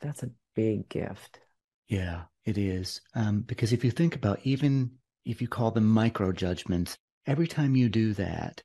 That's 0.00 0.22
a 0.22 0.30
big 0.54 0.88
gift. 0.90 1.40
Yeah, 1.88 2.24
it 2.44 2.58
is. 2.58 3.00
Um, 3.14 3.40
because 3.40 3.72
if 3.72 3.84
you 3.84 3.90
think 3.90 4.16
about 4.16 4.40
even 4.44 4.90
if 5.24 5.40
you 5.40 5.48
call 5.48 5.70
them 5.70 5.86
micro 5.86 6.30
judgments, 6.32 6.98
every 7.26 7.46
time 7.46 7.74
you 7.74 7.88
do 7.88 8.12
that, 8.14 8.62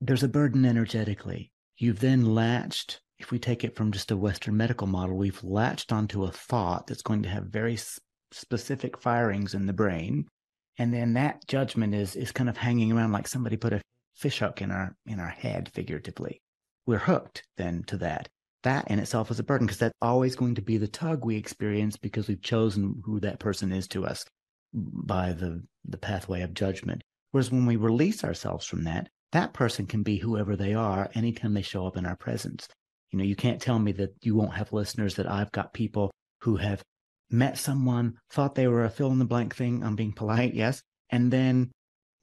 there's 0.00 0.22
a 0.22 0.28
burden 0.28 0.64
energetically. 0.64 1.52
You've 1.76 2.00
then 2.00 2.34
latched, 2.34 3.00
if 3.18 3.30
we 3.30 3.38
take 3.38 3.64
it 3.64 3.76
from 3.76 3.92
just 3.92 4.10
a 4.10 4.16
Western 4.16 4.56
medical 4.56 4.86
model, 4.86 5.16
we've 5.16 5.42
latched 5.44 5.92
onto 5.92 6.24
a 6.24 6.32
thought 6.32 6.86
that's 6.86 7.02
going 7.02 7.22
to 7.22 7.28
have 7.28 7.44
very 7.44 7.78
specific 8.32 8.98
firings 8.98 9.54
in 9.54 9.66
the 9.66 9.72
brain. 9.72 10.26
And 10.78 10.94
then 10.94 11.14
that 11.14 11.46
judgment 11.46 11.94
is 11.94 12.16
is 12.16 12.32
kind 12.32 12.48
of 12.48 12.56
hanging 12.56 12.92
around 12.92 13.12
like 13.12 13.28
somebody 13.28 13.56
put 13.56 13.74
a 13.74 13.82
fish 14.14 14.38
hook 14.38 14.62
in 14.62 14.70
our 14.70 14.94
in 15.06 15.20
our 15.20 15.28
head 15.28 15.70
figuratively. 15.74 16.40
We're 16.86 16.98
hooked 16.98 17.42
then 17.56 17.82
to 17.88 17.98
that. 17.98 18.28
That 18.62 18.90
in 18.90 18.98
itself 18.98 19.30
is 19.30 19.38
a 19.38 19.42
burden 19.42 19.66
because 19.66 19.78
that's 19.78 19.94
always 20.00 20.36
going 20.36 20.54
to 20.54 20.62
be 20.62 20.78
the 20.78 20.88
tug 20.88 21.24
we 21.24 21.36
experience 21.36 21.96
because 21.96 22.28
we've 22.28 22.42
chosen 22.42 23.02
who 23.04 23.20
that 23.20 23.40
person 23.40 23.72
is 23.72 23.88
to 23.88 24.06
us 24.06 24.24
by 24.72 25.32
the 25.32 25.62
the 25.84 25.98
pathway 25.98 26.40
of 26.40 26.54
judgment. 26.54 27.02
Whereas 27.32 27.50
when 27.50 27.66
we 27.66 27.76
release 27.76 28.24
ourselves 28.24 28.66
from 28.66 28.84
that 28.84 29.08
that 29.32 29.52
person 29.52 29.86
can 29.86 30.02
be 30.02 30.18
whoever 30.18 30.56
they 30.56 30.74
are 30.74 31.10
anytime 31.14 31.54
they 31.54 31.62
show 31.62 31.86
up 31.86 31.96
in 31.96 32.06
our 32.06 32.16
presence 32.16 32.68
you 33.10 33.18
know 33.18 33.24
you 33.24 33.36
can't 33.36 33.60
tell 33.60 33.78
me 33.78 33.92
that 33.92 34.14
you 34.22 34.34
won't 34.34 34.54
have 34.54 34.72
listeners 34.72 35.14
that 35.14 35.30
i've 35.30 35.52
got 35.52 35.72
people 35.72 36.10
who 36.40 36.56
have 36.56 36.82
met 37.30 37.58
someone, 37.58 38.18
thought 38.30 38.54
they 38.54 38.66
were 38.66 38.84
a 38.84 38.90
fill 38.90 39.12
in 39.12 39.18
the 39.18 39.24
blank 39.24 39.54
thing. 39.54 39.82
I'm 39.82 39.96
being 39.96 40.12
polite, 40.12 40.54
yes. 40.54 40.82
And 41.10 41.30
then 41.30 41.70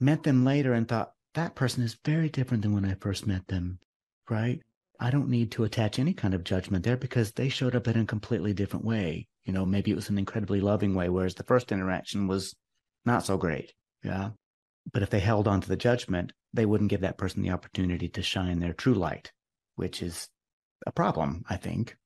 met 0.00 0.22
them 0.22 0.44
later 0.44 0.74
and 0.74 0.86
thought, 0.86 1.12
that 1.34 1.54
person 1.54 1.82
is 1.82 1.98
very 2.04 2.28
different 2.28 2.62
than 2.62 2.74
when 2.74 2.84
I 2.84 2.94
first 2.94 3.26
met 3.26 3.46
them, 3.46 3.78
right? 4.28 4.60
I 5.00 5.10
don't 5.10 5.28
need 5.28 5.52
to 5.52 5.64
attach 5.64 5.98
any 5.98 6.12
kind 6.12 6.34
of 6.34 6.42
judgment 6.42 6.84
there 6.84 6.96
because 6.96 7.32
they 7.32 7.48
showed 7.48 7.76
up 7.76 7.86
in 7.86 7.98
a 7.98 8.04
completely 8.04 8.52
different 8.52 8.84
way. 8.84 9.28
You 9.44 9.52
know, 9.52 9.64
maybe 9.64 9.90
it 9.90 9.96
was 9.96 10.08
an 10.08 10.18
incredibly 10.18 10.60
loving 10.60 10.94
way, 10.94 11.08
whereas 11.08 11.34
the 11.34 11.44
first 11.44 11.70
interaction 11.70 12.26
was 12.26 12.54
not 13.04 13.24
so 13.24 13.36
great. 13.36 13.72
Yeah. 14.02 14.30
But 14.92 15.02
if 15.02 15.10
they 15.10 15.20
held 15.20 15.46
on 15.46 15.60
to 15.60 15.68
the 15.68 15.76
judgment, 15.76 16.32
they 16.52 16.66
wouldn't 16.66 16.90
give 16.90 17.02
that 17.02 17.18
person 17.18 17.42
the 17.42 17.50
opportunity 17.50 18.08
to 18.10 18.22
shine 18.22 18.58
their 18.58 18.72
true 18.72 18.94
light, 18.94 19.32
which 19.76 20.02
is 20.02 20.28
a 20.86 20.92
problem, 20.92 21.44
I 21.48 21.56
think. 21.56 21.96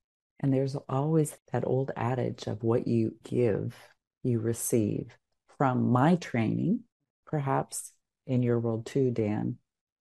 And 0.41 0.53
there's 0.53 0.77
always 0.89 1.37
that 1.53 1.67
old 1.67 1.93
adage 1.97 2.47
of 2.49 2.65
what 2.65 2.89
you 2.89 3.15
give, 3.25 3.77
you 4.23 4.41
receive. 4.41 5.17
From 5.59 5.93
my 5.93 6.17
training, 6.17 6.81
perhaps 7.27 7.93
in 8.27 8.43
your 8.43 8.59
world 8.59 8.87
too, 8.87 9.13
Dan, 9.13 9.59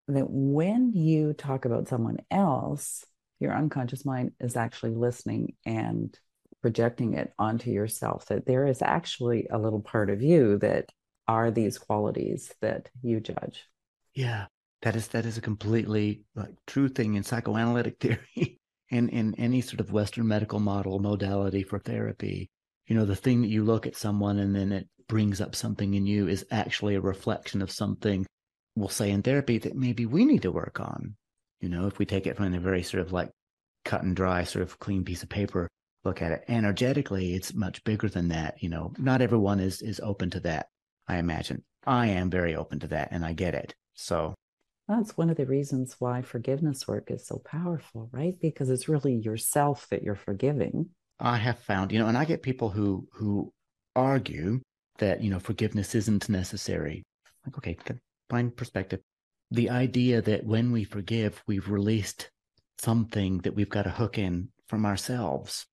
that 0.07 0.25
when 0.27 0.93
you 0.93 1.33
talk 1.33 1.65
about 1.65 1.87
someone 1.87 2.17
else, 2.31 3.05
your 3.39 3.53
unconscious 3.53 4.05
mind 4.05 4.31
is 4.39 4.55
actually 4.55 4.95
listening 4.95 5.53
and 5.65 6.17
projecting 6.61 7.13
it 7.13 7.33
onto 7.37 7.71
yourself, 7.71 8.25
that 8.27 8.45
there 8.45 8.65
is 8.65 8.81
actually 8.81 9.47
a 9.51 9.59
little 9.59 9.81
part 9.81 10.09
of 10.09 10.21
you 10.21 10.57
that 10.59 10.89
are 11.31 11.49
these 11.49 11.77
qualities 11.77 12.53
that 12.59 12.89
you 13.01 13.21
judge. 13.21 13.65
Yeah, 14.13 14.47
that 14.81 14.97
is 14.97 15.07
that 15.09 15.25
is 15.25 15.37
a 15.37 15.41
completely 15.41 16.23
like 16.35 16.53
true 16.67 16.89
thing 16.89 17.15
in 17.15 17.23
psychoanalytic 17.23 17.99
theory 17.99 18.59
and 18.91 19.09
in 19.09 19.33
any 19.35 19.61
sort 19.61 19.79
of 19.79 19.93
Western 19.93 20.27
medical 20.27 20.59
model 20.59 20.99
modality 20.99 21.63
for 21.63 21.79
therapy, 21.79 22.49
you 22.87 22.95
know, 22.95 23.05
the 23.05 23.15
thing 23.15 23.41
that 23.41 23.47
you 23.47 23.63
look 23.63 23.87
at 23.87 23.95
someone 23.95 24.39
and 24.39 24.53
then 24.53 24.73
it 24.73 24.89
brings 25.07 25.39
up 25.39 25.55
something 25.55 25.93
in 25.93 26.05
you 26.05 26.27
is 26.27 26.45
actually 26.51 26.95
a 26.95 27.01
reflection 27.01 27.61
of 27.61 27.71
something 27.71 28.25
we'll 28.75 28.89
say 28.89 29.09
in 29.11 29.21
therapy 29.21 29.57
that 29.57 29.75
maybe 29.75 30.05
we 30.05 30.25
need 30.25 30.41
to 30.41 30.51
work 30.51 30.81
on. 30.81 31.15
You 31.61 31.69
know, 31.69 31.87
if 31.87 31.97
we 31.97 32.05
take 32.05 32.27
it 32.27 32.35
from 32.35 32.53
a 32.53 32.59
very 32.59 32.83
sort 32.83 33.01
of 33.01 33.13
like 33.13 33.29
cut 33.85 34.03
and 34.03 34.15
dry, 34.15 34.43
sort 34.43 34.63
of 34.63 34.79
clean 34.79 35.05
piece 35.05 35.23
of 35.23 35.29
paper, 35.29 35.69
look 36.03 36.21
at 36.21 36.33
it 36.33 36.43
energetically, 36.49 37.35
it's 37.35 37.53
much 37.53 37.81
bigger 37.85 38.09
than 38.09 38.27
that. 38.29 38.61
You 38.61 38.67
know, 38.67 38.91
not 38.97 39.21
everyone 39.21 39.61
is 39.61 39.81
is 39.81 40.01
open 40.01 40.29
to 40.31 40.41
that. 40.41 40.67
I 41.11 41.17
imagine 41.17 41.63
I 41.85 42.07
am 42.07 42.29
very 42.29 42.55
open 42.55 42.79
to 42.79 42.87
that, 42.87 43.09
and 43.11 43.25
I 43.25 43.33
get 43.33 43.53
it. 43.53 43.75
So 43.95 44.33
that's 44.87 45.17
one 45.17 45.29
of 45.29 45.35
the 45.35 45.45
reasons 45.45 45.97
why 45.99 46.21
forgiveness 46.21 46.87
work 46.87 47.11
is 47.11 47.27
so 47.27 47.41
powerful, 47.43 48.09
right? 48.13 48.35
Because 48.39 48.69
it's 48.69 48.87
really 48.87 49.15
yourself 49.15 49.87
that 49.89 50.03
you're 50.03 50.15
forgiving. 50.15 50.89
I 51.19 51.35
have 51.35 51.59
found, 51.59 51.91
you 51.91 51.99
know, 51.99 52.07
and 52.07 52.17
I 52.17 52.23
get 52.23 52.41
people 52.41 52.69
who 52.69 53.09
who 53.11 53.51
argue 53.93 54.61
that, 54.99 55.21
you 55.21 55.29
know, 55.29 55.39
forgiveness 55.39 55.95
isn't 55.95 56.29
necessary. 56.29 57.03
Like, 57.45 57.57
okay, 57.57 57.77
fine 58.29 58.51
perspective. 58.51 59.01
The 59.51 59.69
idea 59.69 60.21
that 60.21 60.45
when 60.45 60.71
we 60.71 60.85
forgive, 60.85 61.43
we've 61.45 61.69
released 61.69 62.29
something 62.77 63.39
that 63.39 63.53
we've 63.53 63.69
got 63.69 63.83
to 63.83 63.89
hook 63.89 64.17
in 64.17 64.47
from 64.67 64.85
ourselves, 64.85 65.65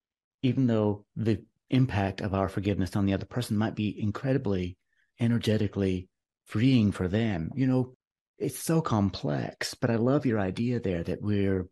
even 0.42 0.66
though 0.66 1.04
the 1.14 1.45
impact 1.71 2.23
of 2.23 2.35
our 2.35 2.49
forgiveness 2.49 2.97
on 2.97 3.07
the 3.07 3.14
other 3.14 3.26
person 3.26 3.57
might 3.57 3.76
be 3.76 4.02
incredibly 4.02 4.76
energetically 5.20 6.08
freeing 6.46 6.92
for 6.92 7.08
them. 7.08 7.50
You 7.54 7.66
know, 7.66 7.94
it's 8.38 8.58
so 8.58 8.80
complex, 8.80 9.75
but 9.75 9.90
I 9.90 9.96
love 9.96 10.26
your 10.26 10.38
idea 10.38 10.80
there 10.80 11.02
that 11.02 11.22
we're, 11.22 11.66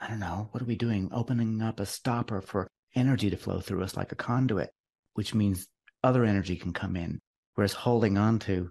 I 0.00 0.08
don't 0.08 0.20
know, 0.20 0.48
what 0.50 0.62
are 0.62 0.66
we 0.66 0.76
doing? 0.76 1.08
Opening 1.12 1.62
up 1.62 1.80
a 1.80 1.86
stopper 1.86 2.40
for 2.40 2.68
energy 2.94 3.30
to 3.30 3.36
flow 3.36 3.60
through 3.60 3.82
us 3.82 3.96
like 3.96 4.12
a 4.12 4.16
conduit, 4.16 4.70
which 5.14 5.34
means 5.34 5.66
other 6.02 6.24
energy 6.24 6.56
can 6.56 6.72
come 6.72 6.96
in. 6.96 7.20
Whereas 7.54 7.72
holding 7.72 8.18
on 8.18 8.38
to 8.40 8.70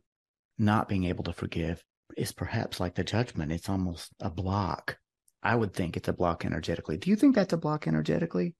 not 0.57 0.89
being 0.89 1.05
able 1.05 1.23
to 1.25 1.33
forgive 1.33 1.81
is 2.17 2.31
perhaps 2.31 2.79
like 2.79 2.95
the 2.95 3.03
judgment. 3.03 3.51
It's 3.51 3.69
almost 3.69 4.11
a 4.19 4.29
block. 4.29 4.97
I 5.41 5.55
would 5.55 5.73
think 5.73 5.95
it's 5.95 6.07
a 6.07 6.13
block 6.13 6.43
energetically. 6.43 6.97
Do 6.97 7.09
you 7.09 7.15
think 7.15 7.35
that's 7.35 7.53
a 7.53 7.57
block 7.57 7.87
energetically? 7.87 8.55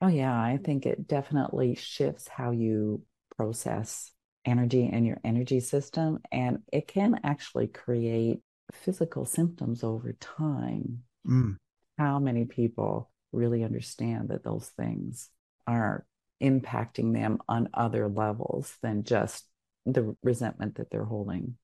Oh, 0.00 0.08
yeah. 0.08 0.34
I 0.34 0.58
think 0.62 0.84
it 0.84 1.06
definitely 1.06 1.76
shifts 1.76 2.28
how 2.28 2.50
you 2.50 3.02
process 3.36 4.10
energy 4.44 4.88
in 4.90 5.04
your 5.04 5.20
energy 5.24 5.60
system. 5.60 6.20
And 6.30 6.58
it 6.72 6.86
can 6.86 7.20
actually 7.24 7.66
create 7.68 8.40
physical 8.72 9.24
symptoms 9.24 9.84
over 9.84 10.14
time. 10.14 11.04
Mm. 11.26 11.56
How 11.98 12.18
many 12.18 12.44
people 12.44 13.10
really 13.32 13.64
understand 13.64 14.28
that 14.28 14.44
those 14.44 14.68
things 14.76 15.30
are 15.66 16.06
impacting 16.42 17.14
them 17.14 17.38
on 17.48 17.68
other 17.74 18.08
levels 18.08 18.76
than 18.82 19.04
just 19.04 19.46
the 19.86 20.16
resentment 20.22 20.76
that 20.76 20.90
they're 20.90 21.04
holding? 21.04 21.56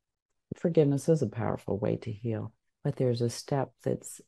Forgiveness 0.56 1.08
is 1.08 1.22
a 1.22 1.28
powerful 1.28 1.78
way 1.78 1.96
to 1.96 2.12
heal, 2.12 2.52
but 2.82 2.96
there's 2.96 3.20
a 3.20 3.30
step 3.30 3.72
that's 3.84 4.20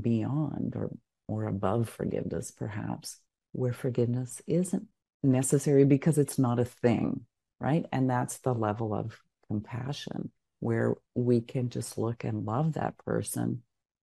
beyond 0.00 0.74
or, 0.76 0.90
or 1.28 1.46
above 1.46 1.88
forgiveness, 1.88 2.50
perhaps, 2.50 3.18
where 3.52 3.72
forgiveness 3.72 4.40
isn't 4.46 4.86
necessary 5.22 5.84
because 5.84 6.18
it's 6.18 6.38
not 6.38 6.58
a 6.58 6.64
thing, 6.64 7.20
right? 7.60 7.84
And 7.92 8.08
that's 8.08 8.38
the 8.38 8.54
level 8.54 8.94
of 8.94 9.18
compassion 9.48 10.30
where 10.60 10.94
we 11.14 11.40
can 11.40 11.70
just 11.70 11.98
look 11.98 12.24
and 12.24 12.44
love 12.44 12.74
that 12.74 12.96
person 12.98 13.62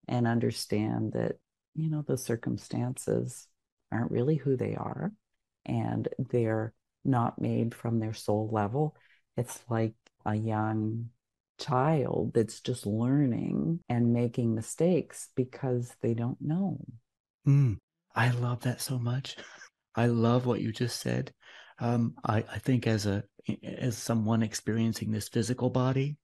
and 0.09 0.27
understand 0.27 1.13
that, 1.13 1.37
you 1.75 1.91
know, 1.91 2.03
the 2.03 2.17
circumstances 2.17 3.49
aren't 3.91 4.11
really 4.11 4.37
who 4.37 4.57
they 4.57 4.75
are 4.75 5.13
and 5.65 6.09
they're 6.31 6.73
not 7.05 7.41
made 7.41 7.75
from 7.75 7.99
their 7.99 8.15
soul 8.15 8.49
level. 8.53 8.97
It's 9.37 9.61
like 9.69 9.95
a 10.25 10.35
young 10.35 11.11
child 11.59 12.33
that's 12.35 12.61
just 12.61 12.87
learning 12.87 13.81
and 13.89 14.13
making 14.13 14.55
mistakes 14.55 15.29
because 15.35 15.95
they 16.03 16.15
don't 16.15 16.41
know. 16.41 16.79
Mm, 17.47 17.79
I 18.15 18.31
love 18.31 18.61
that 18.61 18.81
so 18.81 18.99
much. 18.99 19.37
I 19.95 20.07
love 20.07 20.45
what 20.47 20.61
you 20.61 20.73
just 20.73 21.01
said. 21.01 21.33
Um, 21.79 22.15
I, 22.25 22.45
I 22.51 22.59
think 22.59 22.87
as 22.87 23.07
a 23.07 23.25
as 23.63 23.97
someone 23.97 24.43
experiencing 24.43 25.11
this 25.11 25.29
physical 25.29 25.71
body, 25.71 26.17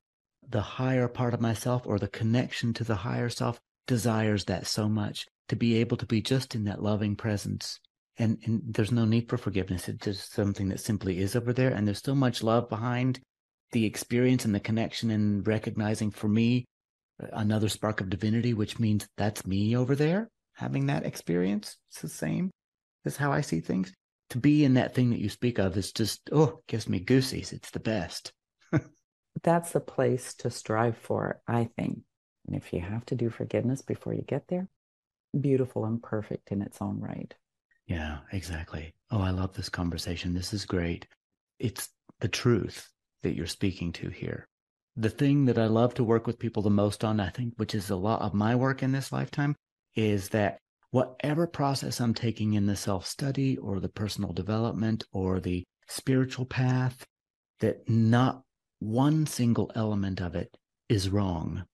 the 0.48 0.60
higher 0.60 1.08
part 1.08 1.34
of 1.34 1.40
myself 1.40 1.82
or 1.84 1.98
the 1.98 2.08
connection 2.08 2.72
to 2.74 2.84
the 2.84 2.96
higher 2.96 3.28
self 3.28 3.60
desires 3.86 4.44
that 4.46 4.66
so 4.66 4.88
much 4.88 5.26
to 5.48 5.56
be 5.56 5.76
able 5.76 5.96
to 5.96 6.06
be 6.06 6.20
just 6.20 6.54
in 6.54 6.64
that 6.64 6.82
loving 6.82 7.16
presence. 7.16 7.78
And, 8.18 8.38
and 8.44 8.62
there's 8.66 8.92
no 8.92 9.04
need 9.04 9.28
for 9.28 9.36
forgiveness. 9.36 9.88
It's 9.88 10.04
just 10.04 10.32
something 10.32 10.68
that 10.68 10.80
simply 10.80 11.18
is 11.18 11.34
over 11.34 11.52
there. 11.52 11.70
And 11.70 11.86
there's 11.86 12.02
so 12.02 12.14
much 12.14 12.42
love 12.42 12.68
behind 12.68 13.20
the 13.72 13.86
experience 13.86 14.44
and 14.44 14.54
the 14.54 14.60
connection 14.60 15.10
and 15.10 15.46
recognizing 15.46 16.10
for 16.10 16.28
me 16.28 16.66
uh, 17.22 17.28
another 17.32 17.68
spark 17.68 18.00
of 18.00 18.10
divinity, 18.10 18.52
which 18.52 18.78
means 18.78 19.08
that's 19.16 19.46
me 19.46 19.76
over 19.76 19.96
there 19.96 20.28
having 20.54 20.86
that 20.86 21.06
experience. 21.06 21.76
It's 21.90 22.02
the 22.02 22.08
same 22.08 22.50
as 23.04 23.16
how 23.16 23.32
I 23.32 23.40
see 23.40 23.60
things. 23.60 23.92
To 24.32 24.38
be 24.38 24.64
in 24.64 24.72
that 24.74 24.94
thing 24.94 25.10
that 25.10 25.20
you 25.20 25.28
speak 25.28 25.58
of 25.58 25.76
is 25.76 25.92
just, 25.92 26.30
oh, 26.32 26.60
gives 26.66 26.88
me 26.88 27.00
goosies. 27.00 27.52
It's 27.52 27.70
the 27.70 27.80
best. 27.80 28.32
that's 29.42 29.72
the 29.72 29.80
place 29.80 30.32
to 30.36 30.48
strive 30.48 30.96
for, 30.96 31.42
I 31.46 31.68
think. 31.76 31.98
And 32.46 32.56
if 32.56 32.72
you 32.72 32.80
have 32.80 33.04
to 33.06 33.14
do 33.14 33.28
forgiveness 33.28 33.82
before 33.82 34.14
you 34.14 34.22
get 34.22 34.48
there, 34.48 34.68
beautiful 35.38 35.84
and 35.84 36.02
perfect 36.02 36.50
in 36.50 36.62
its 36.62 36.80
own 36.80 36.98
right. 36.98 37.34
Yeah, 37.86 38.20
exactly. 38.32 38.94
Oh, 39.10 39.20
I 39.20 39.32
love 39.32 39.52
this 39.52 39.68
conversation. 39.68 40.32
This 40.32 40.54
is 40.54 40.64
great. 40.64 41.06
It's 41.58 41.90
the 42.20 42.28
truth 42.28 42.88
that 43.22 43.36
you're 43.36 43.46
speaking 43.46 43.92
to 43.92 44.08
here. 44.08 44.48
The 44.96 45.10
thing 45.10 45.44
that 45.44 45.58
I 45.58 45.66
love 45.66 45.92
to 45.96 46.04
work 46.04 46.26
with 46.26 46.38
people 46.38 46.62
the 46.62 46.70
most 46.70 47.04
on, 47.04 47.20
I 47.20 47.28
think, 47.28 47.52
which 47.58 47.74
is 47.74 47.90
a 47.90 47.96
lot 47.96 48.22
of 48.22 48.32
my 48.32 48.54
work 48.54 48.82
in 48.82 48.92
this 48.92 49.12
lifetime, 49.12 49.56
is 49.94 50.30
that 50.30 50.58
whatever 50.92 51.46
process 51.48 52.00
I'm 52.00 52.14
taking 52.14 52.52
in 52.52 52.66
the 52.66 52.76
self 52.76 53.04
study 53.04 53.56
or 53.56 53.80
the 53.80 53.88
personal 53.88 54.32
development 54.32 55.04
or 55.12 55.40
the 55.40 55.64
spiritual 55.88 56.46
path, 56.46 57.04
that 57.58 57.88
not 57.88 58.42
one 58.78 59.26
single 59.26 59.72
element 59.74 60.20
of 60.20 60.36
it 60.36 60.56
is 60.88 61.10
wrong. 61.10 61.64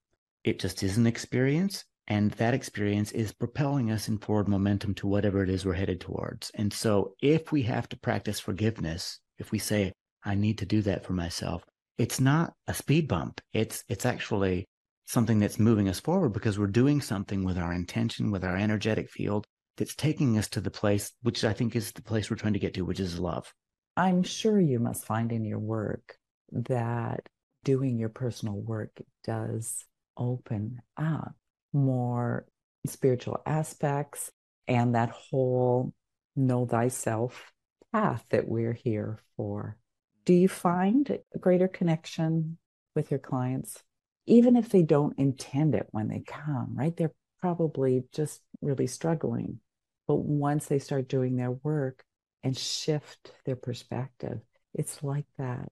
It 0.44 0.58
just 0.58 0.82
is 0.82 0.96
an 0.96 1.06
experience. 1.06 1.84
And 2.06 2.30
that 2.32 2.54
experience 2.54 3.12
is 3.12 3.32
propelling 3.32 3.90
us 3.90 4.08
in 4.08 4.16
forward 4.16 4.48
momentum 4.48 4.94
to 4.94 5.06
whatever 5.06 5.42
it 5.42 5.50
is 5.50 5.66
we're 5.66 5.74
headed 5.74 6.00
towards. 6.00 6.50
And 6.54 6.72
so 6.72 7.12
if 7.20 7.52
we 7.52 7.62
have 7.64 7.86
to 7.90 7.98
practice 7.98 8.40
forgiveness, 8.40 9.20
if 9.36 9.52
we 9.52 9.58
say, 9.58 9.92
I 10.24 10.34
need 10.34 10.58
to 10.58 10.66
do 10.66 10.80
that 10.82 11.04
for 11.04 11.12
myself. 11.12 11.64
It's 11.98 12.20
not 12.20 12.54
a 12.66 12.74
speed 12.74 13.08
bump. 13.08 13.40
It's 13.52 13.84
it's 13.88 14.06
actually 14.06 14.66
something 15.08 15.38
that's 15.38 15.58
moving 15.58 15.88
us 15.88 15.98
forward 15.98 16.28
because 16.34 16.58
we're 16.58 16.66
doing 16.66 17.00
something 17.00 17.42
with 17.42 17.56
our 17.56 17.72
intention, 17.72 18.30
with 18.30 18.44
our 18.44 18.56
energetic 18.56 19.08
field 19.08 19.46
that's 19.78 19.94
taking 19.94 20.36
us 20.36 20.48
to 20.48 20.60
the 20.60 20.70
place 20.70 21.12
which 21.22 21.44
I 21.44 21.54
think 21.54 21.74
is 21.74 21.92
the 21.92 22.02
place 22.02 22.28
we're 22.28 22.36
trying 22.36 22.52
to 22.52 22.58
get 22.58 22.74
to, 22.74 22.82
which 22.82 23.00
is 23.00 23.18
love. 23.18 23.52
I'm 23.96 24.22
sure 24.22 24.60
you 24.60 24.78
must 24.78 25.06
find 25.06 25.32
in 25.32 25.44
your 25.44 25.58
work 25.58 26.16
that 26.52 27.26
doing 27.64 27.98
your 27.98 28.10
personal 28.10 28.54
work 28.54 28.90
does 29.24 29.84
open 30.16 30.80
up 30.96 31.34
more 31.72 32.46
spiritual 32.86 33.40
aspects 33.46 34.30
and 34.66 34.94
that 34.94 35.10
whole 35.10 35.92
know 36.36 36.66
thyself 36.66 37.52
path 37.92 38.24
that 38.30 38.46
we're 38.46 38.72
here 38.72 39.18
for 39.36 39.76
do 40.24 40.32
you 40.34 40.48
find 40.48 41.18
a 41.34 41.38
greater 41.38 41.68
connection 41.68 42.58
with 42.94 43.10
your 43.10 43.18
clients 43.18 43.82
even 44.28 44.56
if 44.56 44.68
they 44.68 44.82
don't 44.82 45.18
intend 45.18 45.74
it 45.74 45.86
when 45.90 46.08
they 46.08 46.20
come 46.20 46.74
right 46.74 46.96
they're 46.96 47.14
probably 47.40 48.04
just 48.12 48.40
really 48.60 48.86
struggling 48.86 49.58
but 50.06 50.16
once 50.16 50.66
they 50.66 50.78
start 50.78 51.08
doing 51.08 51.36
their 51.36 51.52
work 51.52 52.04
and 52.42 52.56
shift 52.56 53.32
their 53.44 53.56
perspective 53.56 54.40
it's 54.74 55.02
like 55.02 55.26
that 55.38 55.70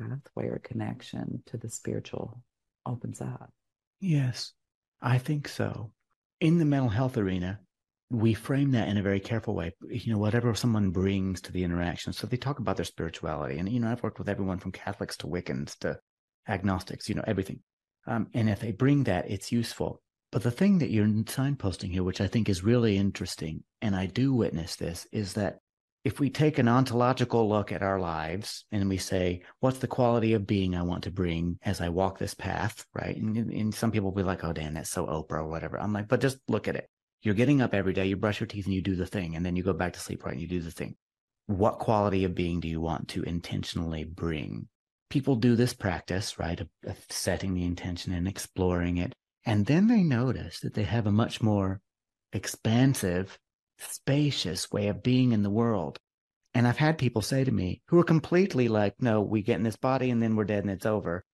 pathway 0.00 0.46
or 0.46 0.60
connection 0.62 1.42
to 1.46 1.56
the 1.56 1.68
spiritual 1.68 2.42
opens 2.84 3.20
up 3.20 3.50
yes 4.00 4.52
i 5.00 5.18
think 5.18 5.48
so 5.48 5.90
in 6.40 6.58
the 6.58 6.64
mental 6.64 6.90
health 6.90 7.16
arena 7.16 7.58
we 8.10 8.34
frame 8.34 8.70
that 8.72 8.88
in 8.88 8.98
a 8.98 9.02
very 9.02 9.18
careful 9.18 9.54
way. 9.54 9.72
You 9.88 10.12
know, 10.12 10.18
whatever 10.18 10.54
someone 10.54 10.90
brings 10.90 11.40
to 11.42 11.52
the 11.52 11.64
interaction. 11.64 12.12
So 12.12 12.26
they 12.26 12.36
talk 12.36 12.60
about 12.60 12.76
their 12.76 12.84
spirituality, 12.84 13.58
and 13.58 13.68
you 13.68 13.80
know, 13.80 13.90
I've 13.90 14.02
worked 14.02 14.18
with 14.18 14.28
everyone 14.28 14.58
from 14.58 14.72
Catholics 14.72 15.16
to 15.18 15.26
Wiccans 15.26 15.76
to 15.78 15.98
agnostics. 16.48 17.08
You 17.08 17.16
know, 17.16 17.24
everything. 17.26 17.60
Um, 18.06 18.28
and 18.34 18.48
if 18.48 18.60
they 18.60 18.72
bring 18.72 19.04
that, 19.04 19.30
it's 19.30 19.52
useful. 19.52 20.02
But 20.32 20.42
the 20.42 20.50
thing 20.50 20.78
that 20.78 20.90
you're 20.90 21.06
signposting 21.06 21.92
here, 21.92 22.02
which 22.02 22.20
I 22.20 22.26
think 22.26 22.48
is 22.48 22.64
really 22.64 22.96
interesting, 22.96 23.62
and 23.80 23.94
I 23.96 24.06
do 24.06 24.34
witness 24.34 24.76
this, 24.76 25.06
is 25.12 25.34
that 25.34 25.58
if 26.04 26.20
we 26.20 26.30
take 26.30 26.58
an 26.58 26.68
ontological 26.68 27.48
look 27.48 27.72
at 27.72 27.82
our 27.82 27.98
lives 27.98 28.64
and 28.70 28.88
we 28.88 28.96
say, 28.96 29.42
what's 29.58 29.78
the 29.78 29.88
quality 29.88 30.34
of 30.34 30.46
being 30.46 30.76
I 30.76 30.82
want 30.82 31.02
to 31.04 31.10
bring 31.10 31.58
as 31.62 31.80
I 31.80 31.88
walk 31.88 32.18
this 32.18 32.34
path, 32.34 32.84
right? 32.94 33.16
And, 33.16 33.36
and 33.36 33.74
some 33.74 33.90
people 33.90 34.10
will 34.10 34.16
be 34.16 34.22
like, 34.22 34.44
oh, 34.44 34.52
Dan, 34.52 34.74
that's 34.74 34.90
so 34.90 35.06
Oprah 35.06 35.40
or 35.40 35.48
whatever. 35.48 35.80
I'm 35.80 35.92
like, 35.92 36.06
but 36.06 36.20
just 36.20 36.38
look 36.46 36.68
at 36.68 36.76
it. 36.76 36.88
You're 37.22 37.34
getting 37.34 37.60
up 37.60 37.74
every 37.74 37.92
day, 37.92 38.06
you 38.06 38.16
brush 38.16 38.38
your 38.38 38.46
teeth 38.46 38.66
and 38.66 38.74
you 38.74 38.82
do 38.82 38.94
the 38.94 39.06
thing, 39.06 39.34
and 39.34 39.44
then 39.44 39.56
you 39.56 39.64
go 39.64 39.72
back 39.72 39.94
to 39.94 40.00
sleep, 40.00 40.24
right? 40.24 40.32
And 40.32 40.40
you 40.40 40.46
do 40.46 40.60
the 40.60 40.70
thing. 40.70 40.94
What 41.46 41.80
quality 41.80 42.22
of 42.22 42.36
being 42.36 42.60
do 42.60 42.68
you 42.68 42.80
want 42.80 43.08
to 43.08 43.22
intentionally 43.24 44.04
bring? 44.04 44.68
People 45.08 45.36
do 45.36 45.56
this 45.56 45.74
practice, 45.74 46.38
right? 46.38 46.60
Of, 46.60 46.68
of 46.84 46.98
setting 47.10 47.54
the 47.54 47.64
intention 47.64 48.12
and 48.12 48.26
exploring 48.26 48.96
it. 48.96 49.14
And 49.44 49.66
then 49.66 49.86
they 49.86 50.02
notice 50.02 50.60
that 50.60 50.74
they 50.74 50.82
have 50.82 51.06
a 51.06 51.12
much 51.12 51.40
more 51.40 51.80
expansive, 52.32 53.38
spacious 53.78 54.70
way 54.70 54.88
of 54.88 55.02
being 55.02 55.32
in 55.32 55.42
the 55.42 55.50
world. 55.50 55.98
And 56.54 56.66
I've 56.66 56.78
had 56.78 56.98
people 56.98 57.22
say 57.22 57.44
to 57.44 57.52
me 57.52 57.82
who 57.88 57.98
are 57.98 58.04
completely 58.04 58.68
like, 58.68 58.94
no, 59.00 59.20
we 59.20 59.42
get 59.42 59.56
in 59.56 59.62
this 59.62 59.76
body 59.76 60.10
and 60.10 60.22
then 60.22 60.36
we're 60.36 60.44
dead 60.44 60.64
and 60.64 60.70
it's 60.70 60.86
over. 60.86 61.24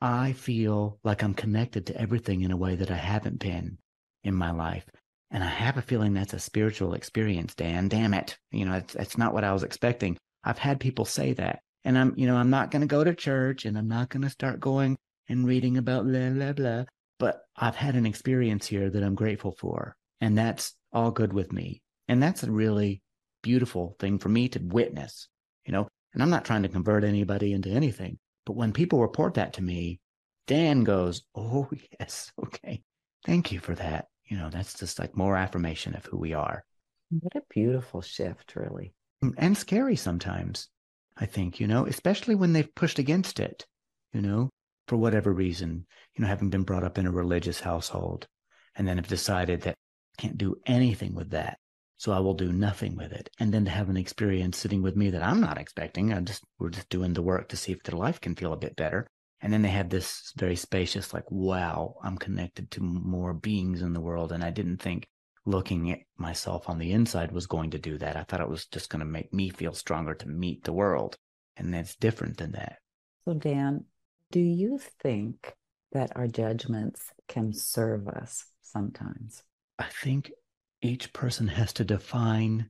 I 0.00 0.32
feel 0.32 0.98
like 1.04 1.22
I'm 1.22 1.34
connected 1.34 1.86
to 1.86 2.00
everything 2.00 2.42
in 2.42 2.50
a 2.50 2.56
way 2.56 2.74
that 2.74 2.90
I 2.90 2.96
haven't 2.96 3.38
been 3.38 3.78
in 4.24 4.34
my 4.34 4.50
life. 4.50 4.84
And 5.30 5.42
I 5.42 5.48
have 5.48 5.78
a 5.78 5.82
feeling 5.82 6.12
that's 6.12 6.34
a 6.34 6.40
spiritual 6.40 6.94
experience, 6.94 7.54
Dan. 7.54 7.88
Damn 7.88 8.12
it. 8.12 8.36
You 8.50 8.66
know, 8.66 8.82
it's 8.94 9.16
not 9.16 9.32
what 9.32 9.44
I 9.44 9.52
was 9.52 9.62
expecting. 9.62 10.18
I've 10.44 10.58
had 10.58 10.80
people 10.80 11.04
say 11.04 11.32
that. 11.34 11.60
And 11.84 11.98
I'm, 11.98 12.14
you 12.16 12.26
know, 12.26 12.36
I'm 12.36 12.50
not 12.50 12.70
going 12.70 12.82
to 12.82 12.86
go 12.86 13.02
to 13.02 13.14
church 13.14 13.64
and 13.64 13.76
I'm 13.76 13.88
not 13.88 14.08
going 14.08 14.22
to 14.22 14.30
start 14.30 14.60
going 14.60 14.96
and 15.28 15.46
reading 15.46 15.76
about 15.76 16.06
blah, 16.06 16.30
blah, 16.30 16.52
blah. 16.52 16.84
But 17.18 17.42
I've 17.56 17.76
had 17.76 17.94
an 17.94 18.06
experience 18.06 18.66
here 18.66 18.90
that 18.90 19.02
I'm 19.02 19.14
grateful 19.14 19.52
for. 19.58 19.96
And 20.20 20.36
that's 20.36 20.74
all 20.92 21.10
good 21.10 21.32
with 21.32 21.52
me. 21.52 21.82
And 22.08 22.22
that's 22.22 22.42
a 22.42 22.50
really 22.50 23.02
beautiful 23.42 23.96
thing 23.98 24.18
for 24.18 24.28
me 24.28 24.48
to 24.50 24.60
witness, 24.60 25.28
you 25.66 25.72
know. 25.72 25.88
And 26.14 26.22
I'm 26.22 26.30
not 26.30 26.44
trying 26.44 26.62
to 26.62 26.68
convert 26.68 27.04
anybody 27.04 27.52
into 27.52 27.70
anything. 27.70 28.18
But 28.44 28.56
when 28.56 28.72
people 28.72 29.00
report 29.00 29.34
that 29.34 29.54
to 29.54 29.62
me, 29.62 29.98
Dan 30.46 30.84
goes, 30.84 31.22
Oh, 31.34 31.70
yes. 32.00 32.30
Okay. 32.44 32.82
Thank 33.24 33.52
you 33.52 33.60
for 33.60 33.74
that 33.76 34.06
you 34.32 34.38
know, 34.38 34.48
that's 34.48 34.78
just 34.78 34.98
like 34.98 35.14
more 35.14 35.36
affirmation 35.36 35.94
of 35.94 36.06
who 36.06 36.16
we 36.16 36.32
are. 36.32 36.64
What 37.10 37.36
a 37.36 37.42
beautiful 37.50 38.00
shift, 38.00 38.56
really. 38.56 38.94
Mm, 39.22 39.34
and 39.36 39.58
scary 39.58 39.94
sometimes, 39.94 40.68
I 41.16 41.26
think, 41.26 41.60
you 41.60 41.66
know, 41.66 41.86
especially 41.86 42.34
when 42.34 42.52
they've 42.52 42.74
pushed 42.74 42.98
against 42.98 43.38
it, 43.38 43.66
you 44.12 44.22
know, 44.22 44.50
for 44.88 44.96
whatever 44.96 45.32
reason, 45.32 45.86
you 46.14 46.22
know, 46.22 46.28
having 46.28 46.50
been 46.50 46.62
brought 46.62 46.84
up 46.84 46.98
in 46.98 47.06
a 47.06 47.12
religious 47.12 47.60
household 47.60 48.26
and 48.74 48.86
then 48.86 48.96
have 48.96 49.08
decided 49.08 49.62
that 49.62 49.76
I 50.18 50.22
can't 50.22 50.38
do 50.38 50.56
anything 50.66 51.14
with 51.14 51.30
that. 51.30 51.58
So 51.98 52.10
I 52.10 52.18
will 52.18 52.34
do 52.34 52.52
nothing 52.52 52.96
with 52.96 53.12
it. 53.12 53.30
And 53.38 53.54
then 53.54 53.64
to 53.66 53.70
have 53.70 53.88
an 53.88 53.96
experience 53.96 54.58
sitting 54.58 54.82
with 54.82 54.96
me 54.96 55.10
that 55.10 55.22
I'm 55.22 55.40
not 55.40 55.58
expecting. 55.58 56.12
I 56.12 56.20
just, 56.20 56.42
we're 56.58 56.70
just 56.70 56.88
doing 56.88 57.12
the 57.12 57.22
work 57.22 57.48
to 57.50 57.56
see 57.56 57.70
if 57.70 57.82
their 57.84 57.96
life 57.96 58.20
can 58.20 58.34
feel 58.34 58.52
a 58.52 58.56
bit 58.56 58.74
better. 58.74 59.06
And 59.40 59.52
then 59.52 59.62
they 59.62 59.68
had 59.68 59.90
this 59.90 60.32
very 60.36 60.56
spacious, 60.56 61.14
like, 61.14 61.30
wow, 61.30 61.94
I'm 62.02 62.16
connected 62.18 62.70
to 62.72 62.82
more 62.82 63.34
beings 63.34 63.82
in 63.82 63.92
the 63.92 64.00
world. 64.00 64.32
And 64.32 64.42
I 64.42 64.50
didn't 64.50 64.78
think 64.78 65.06
looking 65.44 65.90
at 65.90 66.00
myself 66.16 66.68
on 66.68 66.78
the 66.78 66.92
inside 66.92 67.32
was 67.32 67.46
going 67.46 67.70
to 67.70 67.78
do 67.78 67.98
that. 67.98 68.16
I 68.16 68.22
thought 68.22 68.40
it 68.40 68.48
was 68.48 68.66
just 68.66 68.90
going 68.90 69.00
to 69.00 69.06
make 69.06 69.32
me 69.32 69.50
feel 69.50 69.74
stronger 69.74 70.14
to 70.14 70.28
meet 70.28 70.64
the 70.64 70.72
world. 70.72 71.16
And 71.56 71.72
that's 71.72 71.96
different 71.96 72.38
than 72.38 72.52
that. 72.52 72.78
So, 73.24 73.34
Dan, 73.34 73.84
do 74.30 74.40
you 74.40 74.78
think 75.02 75.54
that 75.92 76.16
our 76.16 76.26
judgments 76.26 77.02
can 77.28 77.52
serve 77.52 78.08
us 78.08 78.46
sometimes? 78.62 79.42
I 79.78 79.84
think 79.84 80.32
each 80.80 81.12
person 81.12 81.48
has 81.48 81.72
to 81.74 81.84
define 81.84 82.68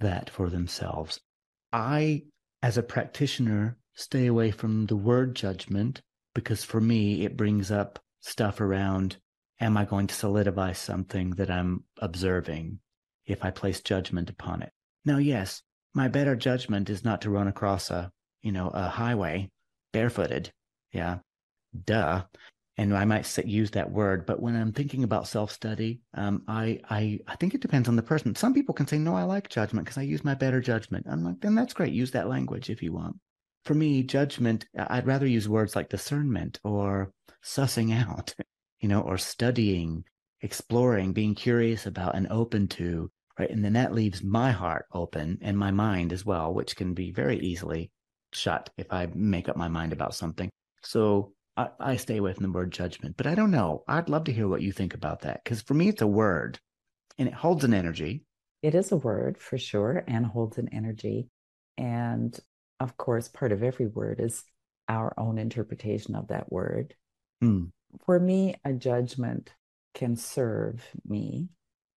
that 0.00 0.28
for 0.30 0.50
themselves. 0.50 1.20
I, 1.72 2.24
as 2.62 2.76
a 2.76 2.82
practitioner, 2.82 3.78
stay 3.94 4.26
away 4.26 4.50
from 4.50 4.86
the 4.86 4.96
word 4.96 5.34
judgment 5.34 6.02
because 6.34 6.64
for 6.64 6.80
me, 6.80 7.24
it 7.24 7.36
brings 7.36 7.70
up 7.70 7.98
stuff 8.20 8.60
around 8.60 9.16
am 9.60 9.76
I 9.76 9.84
going 9.84 10.06
to 10.06 10.14
solidify 10.14 10.72
something 10.72 11.30
that 11.30 11.50
I'm 11.50 11.84
observing 11.98 12.80
if 13.26 13.44
I 13.44 13.50
place 13.50 13.80
judgment 13.80 14.30
upon 14.30 14.62
it? 14.62 14.72
Now, 15.04 15.18
yes, 15.18 15.62
my 15.94 16.08
better 16.08 16.34
judgment 16.34 16.90
is 16.90 17.04
not 17.04 17.22
to 17.22 17.30
run 17.30 17.48
across 17.48 17.90
a, 17.90 18.10
you 18.42 18.52
know, 18.52 18.68
a 18.68 18.88
highway 18.88 19.50
barefooted. 19.92 20.50
Yeah. 20.92 21.18
Duh. 21.84 22.24
And 22.76 22.96
I 22.96 23.04
might 23.04 23.38
use 23.46 23.70
that 23.72 23.92
word, 23.92 24.26
but 24.26 24.42
when 24.42 24.56
I'm 24.56 24.72
thinking 24.72 25.04
about 25.04 25.28
self-study, 25.28 26.00
um, 26.14 26.42
I, 26.48 26.80
I, 26.90 27.20
I 27.28 27.36
think 27.36 27.54
it 27.54 27.60
depends 27.60 27.88
on 27.88 27.94
the 27.94 28.02
person. 28.02 28.34
Some 28.34 28.52
people 28.52 28.74
can 28.74 28.88
say, 28.88 28.98
"No, 28.98 29.14
I 29.14 29.22
like 29.22 29.48
judgment 29.48 29.84
because 29.84 29.98
I 29.98 30.02
use 30.02 30.24
my 30.24 30.34
better 30.34 30.60
judgment." 30.60 31.06
I'm 31.08 31.22
like, 31.22 31.40
then 31.40 31.54
that's 31.54 31.72
great. 31.72 31.92
Use 31.92 32.10
that 32.10 32.28
language 32.28 32.70
if 32.70 32.82
you 32.82 32.92
want. 32.92 33.16
For 33.64 33.74
me, 33.74 34.02
judgment, 34.02 34.66
I'd 34.76 35.06
rather 35.06 35.26
use 35.26 35.48
words 35.48 35.76
like 35.76 35.88
discernment 35.88 36.58
or 36.64 37.12
sussing 37.44 37.94
out, 37.94 38.34
you 38.84 38.88
know, 38.88 39.00
or 39.00 39.16
studying, 39.16 40.04
exploring, 40.42 41.14
being 41.14 41.34
curious 41.34 41.86
about 41.86 42.16
and 42.16 42.26
open 42.30 42.68
to, 42.68 43.10
right? 43.38 43.48
And 43.48 43.64
then 43.64 43.72
that 43.72 43.94
leaves 43.94 44.22
my 44.22 44.50
heart 44.50 44.84
open 44.92 45.38
and 45.40 45.56
my 45.56 45.70
mind 45.70 46.12
as 46.12 46.26
well, 46.26 46.52
which 46.52 46.76
can 46.76 46.92
be 46.92 47.10
very 47.10 47.38
easily 47.38 47.90
shut 48.34 48.68
if 48.76 48.92
I 48.92 49.08
make 49.14 49.48
up 49.48 49.56
my 49.56 49.68
mind 49.68 49.94
about 49.94 50.14
something. 50.14 50.50
So 50.82 51.32
I, 51.56 51.68
I 51.80 51.96
stay 51.96 52.18
away 52.18 52.34
from 52.34 52.42
the 52.42 52.52
word 52.52 52.72
judgment, 52.72 53.16
but 53.16 53.26
I 53.26 53.34
don't 53.34 53.52
know. 53.52 53.84
I'd 53.88 54.10
love 54.10 54.24
to 54.24 54.34
hear 54.34 54.46
what 54.46 54.60
you 54.60 54.70
think 54.70 54.92
about 54.92 55.22
that 55.22 55.42
because 55.42 55.62
for 55.62 55.72
me, 55.72 55.88
it's 55.88 56.02
a 56.02 56.06
word 56.06 56.58
and 57.16 57.26
it 57.26 57.32
holds 57.32 57.64
an 57.64 57.72
energy. 57.72 58.24
It 58.60 58.74
is 58.74 58.92
a 58.92 58.98
word 58.98 59.38
for 59.38 59.56
sure 59.56 60.04
and 60.06 60.26
holds 60.26 60.58
an 60.58 60.68
energy. 60.74 61.30
And 61.78 62.38
of 62.80 62.98
course, 62.98 63.28
part 63.28 63.52
of 63.52 63.62
every 63.62 63.86
word 63.86 64.20
is 64.20 64.44
our 64.90 65.14
own 65.16 65.38
interpretation 65.38 66.14
of 66.14 66.28
that 66.28 66.52
word. 66.52 66.94
Hmm. 67.40 67.68
For 68.04 68.18
me, 68.18 68.56
a 68.64 68.72
judgment 68.72 69.52
can 69.94 70.16
serve 70.16 70.82
me, 71.06 71.48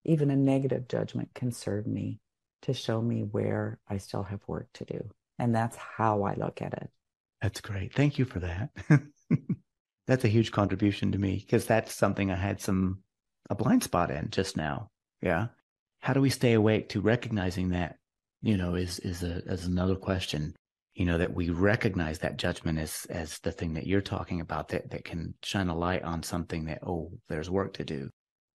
even 0.06 0.30
a 0.32 0.36
negative 0.36 0.88
judgment 0.88 1.30
can 1.34 1.52
serve 1.52 1.88
me 1.88 2.20
to 2.64 2.74
show 2.74 3.02
me 3.02 3.22
where 3.24 3.80
I 3.88 3.98
still 3.98 4.24
have 4.24 4.42
work 4.48 4.68
to 4.74 4.86
do. 4.86 5.10
And 5.40 5.54
that's 5.54 5.76
how 5.76 6.24
I 6.24 6.36
look 6.36 6.62
at 6.62 6.74
it. 6.74 6.90
That's 7.42 7.62
great. 7.62 7.94
Thank 7.94 8.18
you 8.18 8.26
for 8.26 8.40
that. 8.40 8.70
that's 10.08 10.24
a 10.24 10.30
huge 10.30 10.52
contribution 10.52 11.12
to 11.12 11.18
me 11.18 11.36
because 11.36 11.66
that's 11.66 11.94
something 11.94 12.32
I 12.32 12.36
had 12.36 12.62
some 12.62 13.00
a 13.50 13.56
blind 13.56 13.84
spot 13.84 14.12
in 14.12 14.30
just 14.32 14.58
now. 14.58 14.90
Yeah. 15.22 15.48
How 16.00 16.14
do 16.14 16.22
we 16.22 16.30
stay 16.30 16.54
awake 16.54 16.90
to 16.90 17.02
recognizing 17.02 17.70
that, 17.70 17.98
you 18.42 18.58
know, 18.58 18.76
is 18.76 19.00
is 19.00 19.24
a 19.24 19.38
is 19.46 19.66
another 19.66 19.96
question. 19.96 20.56
You 20.98 21.06
know, 21.06 21.18
that 21.18 21.34
we 21.34 21.50
recognize 21.50 22.20
that 22.20 22.38
judgment 22.38 22.80
as 22.80 23.06
as 23.10 23.40
the 23.40 23.52
thing 23.52 23.74
that 23.76 23.88
you're 23.88 24.02
talking 24.02 24.42
about 24.42 24.70
that 24.70 24.90
that 24.92 25.06
can 25.06 25.36
shine 25.44 25.70
a 25.70 25.78
light 25.78 26.04
on 26.04 26.24
something 26.24 26.66
that, 26.66 26.80
oh, 26.86 27.12
there's 27.30 27.50
work 27.50 27.74
to 27.76 27.86
do. 27.86 28.10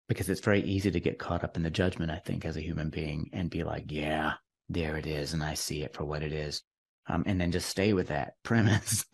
Because 0.08 0.28
it's 0.28 0.40
very 0.40 0.62
easy 0.62 0.90
to 0.90 1.00
get 1.00 1.18
caught 1.18 1.44
up 1.44 1.56
in 1.56 1.62
the 1.62 1.70
judgment, 1.70 2.10
I 2.10 2.18
think, 2.18 2.44
as 2.44 2.56
a 2.56 2.62
human 2.62 2.90
being 2.90 3.30
and 3.32 3.48
be 3.48 3.62
like, 3.62 3.84
yeah, 3.88 4.34
there 4.68 4.96
it 4.96 5.06
is, 5.06 5.32
and 5.32 5.42
I 5.42 5.54
see 5.54 5.82
it 5.82 5.94
for 5.94 6.04
what 6.04 6.22
it 6.22 6.32
is 6.32 6.62
um, 7.08 7.22
and 7.26 7.40
then 7.40 7.52
just 7.52 7.68
stay 7.68 7.92
with 7.92 8.08
that 8.08 8.34
premise. 8.42 9.04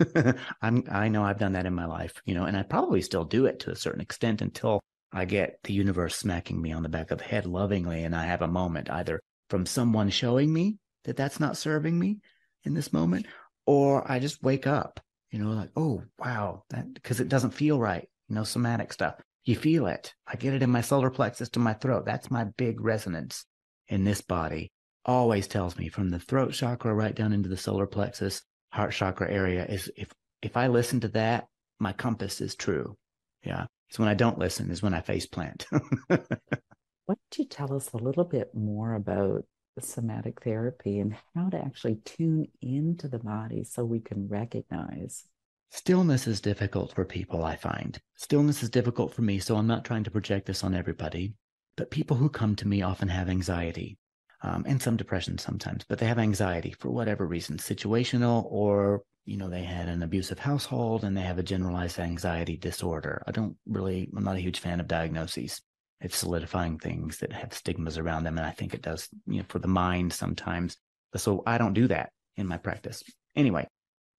I'm, 0.62 0.84
I 0.90 1.08
know 1.08 1.24
I've 1.24 1.38
done 1.38 1.52
that 1.52 1.66
in 1.66 1.74
my 1.74 1.86
life, 1.86 2.14
you 2.24 2.34
know, 2.34 2.44
and 2.44 2.56
I 2.56 2.62
probably 2.62 3.02
still 3.02 3.24
do 3.24 3.46
it 3.46 3.60
to 3.60 3.70
a 3.70 3.76
certain 3.76 4.00
extent 4.00 4.42
until 4.42 4.80
I 5.12 5.24
get 5.24 5.58
the 5.64 5.72
universe 5.72 6.16
smacking 6.16 6.60
me 6.60 6.72
on 6.72 6.82
the 6.82 6.88
back 6.88 7.10
of 7.10 7.18
the 7.18 7.24
head 7.24 7.46
lovingly, 7.46 8.04
and 8.04 8.14
I 8.14 8.24
have 8.24 8.42
a 8.42 8.48
moment 8.48 8.90
either 8.90 9.20
from 9.48 9.64
someone 9.64 10.10
showing 10.10 10.52
me 10.52 10.76
that 11.04 11.16
that's 11.16 11.40
not 11.40 11.56
serving 11.56 11.98
me 11.98 12.18
in 12.64 12.74
this 12.74 12.92
moment, 12.92 13.26
or 13.66 14.10
I 14.10 14.18
just 14.18 14.42
wake 14.42 14.66
up, 14.66 15.00
you 15.30 15.38
know, 15.38 15.50
like, 15.50 15.70
oh 15.76 16.02
wow, 16.18 16.64
that 16.70 16.92
because 16.94 17.20
it 17.20 17.28
doesn't 17.28 17.52
feel 17.52 17.78
right, 17.78 18.08
you 18.28 18.34
know, 18.34 18.44
somatic 18.44 18.92
stuff. 18.92 19.14
You 19.44 19.56
feel 19.56 19.86
it. 19.86 20.14
I 20.26 20.36
get 20.36 20.54
it 20.54 20.62
in 20.62 20.70
my 20.70 20.82
solar 20.82 21.10
plexus 21.10 21.48
to 21.50 21.58
my 21.58 21.72
throat. 21.72 22.04
That's 22.04 22.30
my 22.30 22.44
big 22.44 22.80
resonance 22.80 23.46
in 23.88 24.04
this 24.04 24.20
body 24.20 24.70
always 25.08 25.48
tells 25.48 25.78
me 25.78 25.88
from 25.88 26.10
the 26.10 26.18
throat 26.18 26.52
chakra 26.52 26.94
right 26.94 27.14
down 27.14 27.32
into 27.32 27.48
the 27.48 27.56
solar 27.56 27.86
plexus, 27.86 28.42
heart 28.72 28.92
chakra 28.92 29.28
area 29.28 29.64
is 29.64 29.90
if 29.96 30.12
if 30.42 30.56
I 30.56 30.68
listen 30.68 31.00
to 31.00 31.08
that, 31.08 31.46
my 31.80 31.92
compass 31.92 32.40
is 32.40 32.54
true. 32.54 32.94
Yeah. 33.42 33.66
So 33.90 34.02
when 34.02 34.10
I 34.10 34.14
don't 34.14 34.38
listen 34.38 34.70
is 34.70 34.82
when 34.82 34.94
I 34.94 35.00
face 35.00 35.26
plant. 35.26 35.66
Why 36.08 36.18
don't 37.08 37.38
you 37.38 37.46
tell 37.46 37.74
us 37.74 37.90
a 37.94 37.96
little 37.96 38.24
bit 38.24 38.54
more 38.54 38.94
about 38.94 39.44
somatic 39.80 40.42
therapy 40.42 40.98
and 40.98 41.16
how 41.34 41.48
to 41.48 41.58
actually 41.58 41.96
tune 42.04 42.46
into 42.60 43.08
the 43.08 43.18
body 43.18 43.64
so 43.64 43.84
we 43.84 44.00
can 44.00 44.28
recognize? 44.28 45.24
Stillness 45.70 46.26
is 46.26 46.40
difficult 46.40 46.94
for 46.94 47.04
people, 47.04 47.44
I 47.44 47.56
find. 47.56 48.00
Stillness 48.16 48.62
is 48.62 48.70
difficult 48.70 49.12
for 49.12 49.22
me, 49.22 49.38
so 49.38 49.56
I'm 49.56 49.66
not 49.66 49.84
trying 49.84 50.04
to 50.04 50.10
project 50.10 50.46
this 50.46 50.64
on 50.64 50.74
everybody. 50.74 51.34
But 51.76 51.90
people 51.90 52.16
who 52.16 52.28
come 52.28 52.56
to 52.56 52.66
me 52.66 52.82
often 52.82 53.08
have 53.08 53.28
anxiety 53.28 53.98
um, 54.42 54.64
and 54.66 54.80
some 54.80 54.96
depression 54.96 55.38
sometimes, 55.38 55.84
but 55.88 55.98
they 55.98 56.06
have 56.06 56.18
anxiety 56.18 56.74
for 56.78 56.90
whatever 56.90 57.26
reason, 57.26 57.58
situational 57.58 58.46
or 58.50 59.02
you 59.26 59.36
know 59.36 59.48
they 59.48 59.62
had 59.62 59.88
an 59.88 60.02
abusive 60.02 60.38
household 60.38 61.04
and 61.04 61.16
they 61.16 61.20
have 61.20 61.38
a 61.38 61.42
generalized 61.42 61.98
anxiety 61.98 62.56
disorder. 62.56 63.22
I 63.26 63.30
don't 63.30 63.56
really, 63.66 64.08
I'm 64.16 64.24
not 64.24 64.36
a 64.36 64.40
huge 64.40 64.60
fan 64.60 64.80
of 64.80 64.88
diagnoses. 64.88 65.60
It's 66.00 66.16
solidifying 66.16 66.78
things 66.78 67.18
that 67.18 67.32
have 67.32 67.52
stigmas 67.52 67.98
around 67.98 68.24
them, 68.24 68.38
and 68.38 68.46
I 68.46 68.52
think 68.52 68.74
it 68.74 68.82
does, 68.82 69.08
you 69.26 69.38
know, 69.38 69.44
for 69.48 69.58
the 69.58 69.68
mind 69.68 70.12
sometimes. 70.12 70.76
So 71.16 71.42
I 71.46 71.58
don't 71.58 71.74
do 71.74 71.88
that 71.88 72.10
in 72.36 72.46
my 72.46 72.58
practice. 72.58 73.02
Anyway, 73.34 73.66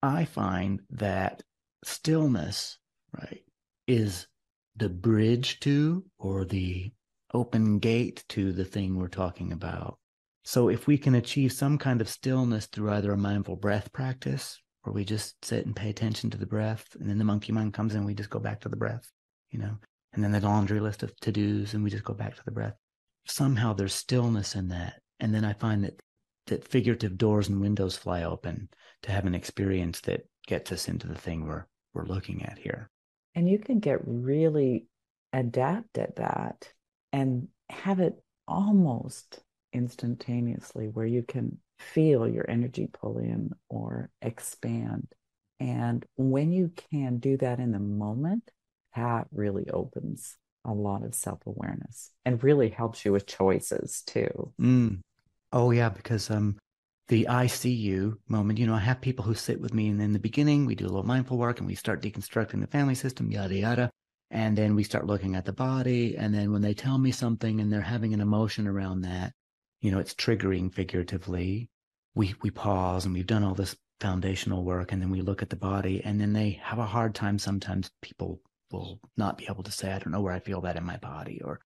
I 0.02 0.24
find 0.24 0.80
that 0.90 1.42
stillness, 1.84 2.78
right, 3.18 3.42
is 3.86 4.26
the 4.76 4.88
bridge 4.88 5.60
to 5.60 6.04
or 6.18 6.44
the 6.44 6.92
open 7.32 7.78
gate 7.78 8.24
to 8.28 8.52
the 8.52 8.64
thing 8.64 8.96
we're 8.96 9.08
talking 9.08 9.52
about. 9.52 9.98
So 10.44 10.68
if 10.68 10.86
we 10.86 10.98
can 10.98 11.14
achieve 11.14 11.52
some 11.52 11.78
kind 11.78 12.00
of 12.00 12.08
stillness 12.08 12.66
through 12.66 12.90
either 12.90 13.12
a 13.12 13.16
mindful 13.16 13.56
breath 13.56 13.92
practice, 13.92 14.60
where 14.82 14.92
we 14.92 15.04
just 15.04 15.44
sit 15.44 15.66
and 15.66 15.76
pay 15.76 15.90
attention 15.90 16.30
to 16.30 16.38
the 16.38 16.46
breath, 16.46 16.86
and 16.98 17.08
then 17.08 17.18
the 17.18 17.24
monkey 17.24 17.52
mind 17.52 17.74
comes 17.74 17.94
in, 17.94 18.04
we 18.04 18.14
just 18.14 18.30
go 18.30 18.38
back 18.38 18.60
to 18.60 18.68
the 18.68 18.76
breath, 18.76 19.10
you 19.50 19.58
know, 19.58 19.76
and 20.12 20.22
then 20.24 20.32
the 20.32 20.40
laundry 20.40 20.80
list 20.80 21.02
of 21.02 21.14
to 21.20 21.32
dos, 21.32 21.74
and 21.74 21.84
we 21.84 21.90
just 21.90 22.04
go 22.04 22.14
back 22.14 22.34
to 22.36 22.44
the 22.44 22.50
breath. 22.50 22.74
Somehow 23.26 23.72
there's 23.72 23.94
stillness 23.94 24.54
in 24.54 24.68
that, 24.68 25.00
and 25.20 25.34
then 25.34 25.44
I 25.44 25.52
find 25.52 25.84
that 25.84 26.00
that 26.46 26.66
figurative 26.66 27.16
doors 27.16 27.48
and 27.48 27.60
windows 27.60 27.96
fly 27.96 28.24
open 28.24 28.68
to 29.02 29.12
have 29.12 29.26
an 29.26 29.34
experience 29.34 30.00
that 30.02 30.26
gets 30.46 30.72
us 30.72 30.88
into 30.88 31.06
the 31.06 31.14
thing 31.14 31.46
we're 31.46 31.66
we're 31.94 32.04
looking 32.06 32.44
at 32.44 32.58
here. 32.58 32.90
And 33.34 33.48
you 33.48 33.58
can 33.58 33.78
get 33.78 34.00
really 34.04 34.86
adept 35.32 35.98
at 35.98 36.16
that 36.16 36.72
and 37.12 37.48
have 37.68 38.00
it 38.00 38.20
almost 38.46 39.40
instantaneously 39.72 40.88
where 40.88 41.06
you 41.06 41.22
can 41.22 41.58
feel 41.78 42.28
your 42.28 42.48
energy 42.48 42.88
pull 42.92 43.18
in 43.18 43.50
or 43.68 44.10
expand. 44.22 45.08
And 45.58 46.04
when 46.16 46.52
you 46.52 46.72
can 46.90 47.18
do 47.18 47.36
that 47.38 47.60
in 47.60 47.72
the 47.72 47.78
moment, 47.78 48.50
that 48.96 49.26
really 49.32 49.68
opens 49.70 50.36
a 50.64 50.72
lot 50.72 51.04
of 51.04 51.14
self 51.14 51.46
awareness 51.46 52.10
and 52.24 52.42
really 52.42 52.68
helps 52.68 53.04
you 53.04 53.12
with 53.12 53.26
choices 53.26 54.02
too. 54.06 54.52
Mm. 54.60 55.00
Oh, 55.52 55.70
yeah, 55.70 55.88
because 55.88 56.30
um, 56.30 56.58
the 57.08 57.26
I 57.28 57.46
see 57.46 57.72
you 57.72 58.20
moment, 58.28 58.58
you 58.58 58.66
know, 58.66 58.74
I 58.74 58.80
have 58.80 59.00
people 59.00 59.24
who 59.24 59.34
sit 59.34 59.60
with 59.60 59.74
me, 59.74 59.88
and 59.88 60.00
in 60.00 60.12
the 60.12 60.18
beginning, 60.18 60.64
we 60.66 60.74
do 60.74 60.84
a 60.84 60.88
little 60.88 61.02
mindful 61.02 61.38
work 61.38 61.58
and 61.58 61.66
we 61.66 61.74
start 61.74 62.02
deconstructing 62.02 62.60
the 62.60 62.66
family 62.66 62.94
system, 62.94 63.30
yada, 63.30 63.56
yada. 63.56 63.90
And 64.30 64.56
then 64.56 64.76
we 64.76 64.84
start 64.84 65.06
looking 65.06 65.34
at 65.34 65.44
the 65.44 65.52
body. 65.52 66.16
And 66.16 66.32
then 66.32 66.52
when 66.52 66.62
they 66.62 66.72
tell 66.72 66.98
me 66.98 67.10
something 67.10 67.60
and 67.60 67.72
they're 67.72 67.80
having 67.80 68.14
an 68.14 68.20
emotion 68.20 68.68
around 68.68 69.00
that, 69.00 69.32
you 69.80 69.90
know, 69.90 69.98
it's 69.98 70.14
triggering 70.14 70.72
figuratively. 70.72 71.68
We 72.14 72.34
we 72.42 72.50
pause 72.50 73.04
and 73.04 73.14
we've 73.14 73.26
done 73.26 73.42
all 73.42 73.54
this 73.54 73.76
foundational 74.00 74.64
work 74.64 74.92
and 74.92 75.02
then 75.02 75.10
we 75.10 75.20
look 75.20 75.42
at 75.42 75.50
the 75.50 75.56
body 75.56 76.00
and 76.04 76.20
then 76.20 76.32
they 76.32 76.60
have 76.62 76.78
a 76.78 76.86
hard 76.86 77.14
time 77.14 77.38
sometimes 77.38 77.90
people 78.00 78.40
will 78.70 79.00
not 79.16 79.38
be 79.38 79.46
able 79.48 79.62
to 79.64 79.70
say, 79.70 79.92
I 79.92 79.98
don't 79.98 80.12
know 80.12 80.20
where 80.20 80.32
I 80.32 80.40
feel 80.40 80.60
that 80.62 80.76
in 80.76 80.84
my 80.84 80.96
body 80.96 81.40
or 81.44 81.60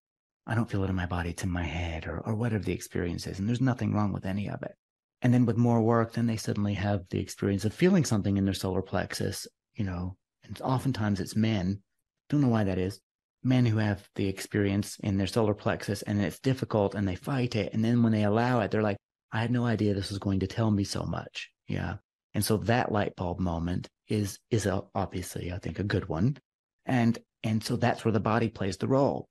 I 0.47 0.55
don't 0.55 0.71
feel 0.71 0.85
it 0.85 0.91
in 0.91 0.97
my 0.97 1.07
body, 1.07 1.31
it's 1.31 1.45
in 1.45 1.51
my 1.51 1.63
head 1.63 2.07
or 2.07 2.21
or 2.21 2.35
whatever 2.35 2.65
the 2.65 2.73
experience 2.73 3.27
is. 3.27 3.39
And 3.39 3.49
there's 3.49 3.61
nothing 3.61 3.95
wrong 3.95 4.13
with 4.13 4.27
any 4.27 4.49
of 4.49 4.63
it. 4.63 4.75
And 5.23 5.33
then 5.33 5.47
with 5.47 5.57
more 5.57 5.81
work, 5.81 6.13
then 6.13 6.27
they 6.27 6.37
suddenly 6.37 6.75
have 6.75 7.05
the 7.11 7.21
experience 7.21 7.65
of 7.65 7.73
feeling 7.73 8.05
something 8.05 8.37
in 8.37 8.45
their 8.45 8.55
solar 8.55 8.83
plexus, 8.83 9.47
you 9.75 9.85
know, 9.85 10.17
and 10.45 10.61
oftentimes 10.61 11.21
it's 11.21 11.37
men. 11.37 11.83
Don't 12.29 12.43
know 12.43 12.49
why 12.49 12.65
that 12.65 12.79
is 12.79 13.01
men 13.45 13.67
who 13.67 13.77
have 13.77 14.09
the 14.15 14.27
experience 14.27 14.97
in 15.03 15.19
their 15.19 15.27
solar 15.27 15.55
plexus 15.55 16.03
and 16.03 16.21
it's 16.21 16.41
difficult 16.41 16.95
and 16.95 17.07
they 17.07 17.15
fight 17.15 17.55
it. 17.55 17.73
And 17.75 17.85
then 17.85 18.03
when 18.03 18.13
they 18.13 18.25
allow 18.25 18.61
it, 18.61 18.71
they're 18.71 18.83
like, 18.83 18.97
I 19.33 19.41
had 19.41 19.51
no 19.51 19.67
idea 19.67 19.95
this 19.95 20.11
was 20.11 20.19
going 20.19 20.41
to 20.41 20.47
tell 20.47 20.71
me 20.71 20.85
so 20.85 21.03
much. 21.05 21.51
Yeah. 21.69 21.97
And 22.33 22.45
so 22.45 22.57
that 22.59 22.91
light 22.91 23.15
bulb 23.17 23.39
moment 23.39 23.89
is, 24.09 24.39
is 24.51 24.67
a, 24.67 24.83
obviously, 24.95 25.53
I 25.53 25.59
think, 25.59 25.79
a 25.79 25.85
good 25.85 26.09
one. 26.09 26.39
And, 26.87 27.19
and 27.43 27.63
so 27.63 27.77
that's 27.77 28.05
where 28.05 28.13
the 28.13 28.21
body 28.21 28.49
plays 28.49 28.77
the 28.77 28.89
role 28.89 29.27